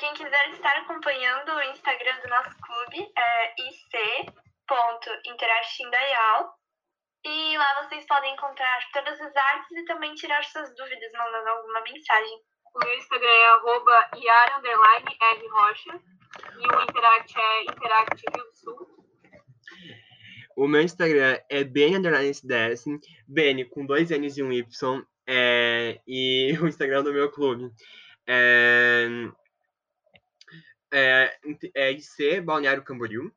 quem 0.00 0.12
quiser 0.14 0.50
estar 0.50 0.76
acompanhando 0.78 1.52
o 1.52 1.62
Instagram 1.72 2.18
do 2.22 2.28
nosso 2.30 2.56
clube, 2.58 3.12
é 3.16 3.54
ic.interactindaial. 3.68 6.54
E 7.22 7.58
lá 7.58 7.84
vocês 7.84 8.06
podem 8.06 8.32
encontrar 8.32 8.80
todas 8.94 9.20
as 9.20 9.36
artes 9.36 9.76
e 9.76 9.84
também 9.84 10.14
tirar 10.14 10.42
suas 10.44 10.74
dúvidas 10.74 11.12
mandando 11.12 11.50
alguma 11.50 11.82
mensagem. 11.82 12.40
O 12.74 12.78
meu 12.82 12.96
Instagram 12.96 13.28
é 13.28 13.46
arroba 13.48 14.08
Rocha. 15.52 16.00
E 16.56 16.66
o 16.66 16.80
Interact 16.82 17.38
é 17.38 17.64
Interact 17.64 18.24
Rio 18.34 18.44
do 18.44 18.54
Sul. 18.54 18.88
O 20.56 20.66
meu 20.66 20.80
Instagram 20.80 21.38
é 21.50 21.62
bn 23.28 23.66
com 23.66 23.84
dois 23.84 24.10
n's 24.10 24.38
e 24.38 24.42
um 24.42 24.50
y, 24.50 25.04
é, 25.26 26.00
e 26.06 26.56
o 26.58 26.66
Instagram 26.66 27.02
do 27.02 27.12
meu 27.12 27.30
clube 27.30 27.70
é, 28.26 29.06
é, 30.92 31.38
é 31.74 31.92
IC 31.92 32.40
Balneário 32.40 32.84
Camboriú. 32.84 33.32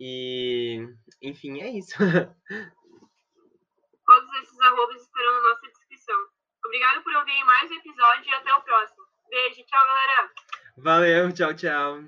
E, 0.00 0.86
enfim, 1.20 1.60
é 1.60 1.68
isso. 1.70 1.96
Todos 4.06 4.32
esses 4.42 4.60
arrobas 4.60 5.02
estarão 5.02 5.34
na 5.34 5.50
nossa 5.50 5.66
descrição. 5.68 6.16
Obrigado 6.64 7.02
por 7.02 7.14
ouvir 7.14 7.44
mais 7.44 7.70
um 7.70 7.74
episódio 7.74 8.30
e 8.30 8.34
até 8.34 8.54
o 8.54 8.62
próximo. 8.62 9.04
Beijo, 9.28 9.62
tchau, 9.64 9.84
galera. 9.84 10.30
Valeu, 10.76 11.32
tchau, 11.32 11.54
tchau. 11.54 12.04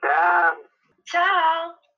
Tchau. 0.00 0.70
Tchau! 1.04 1.89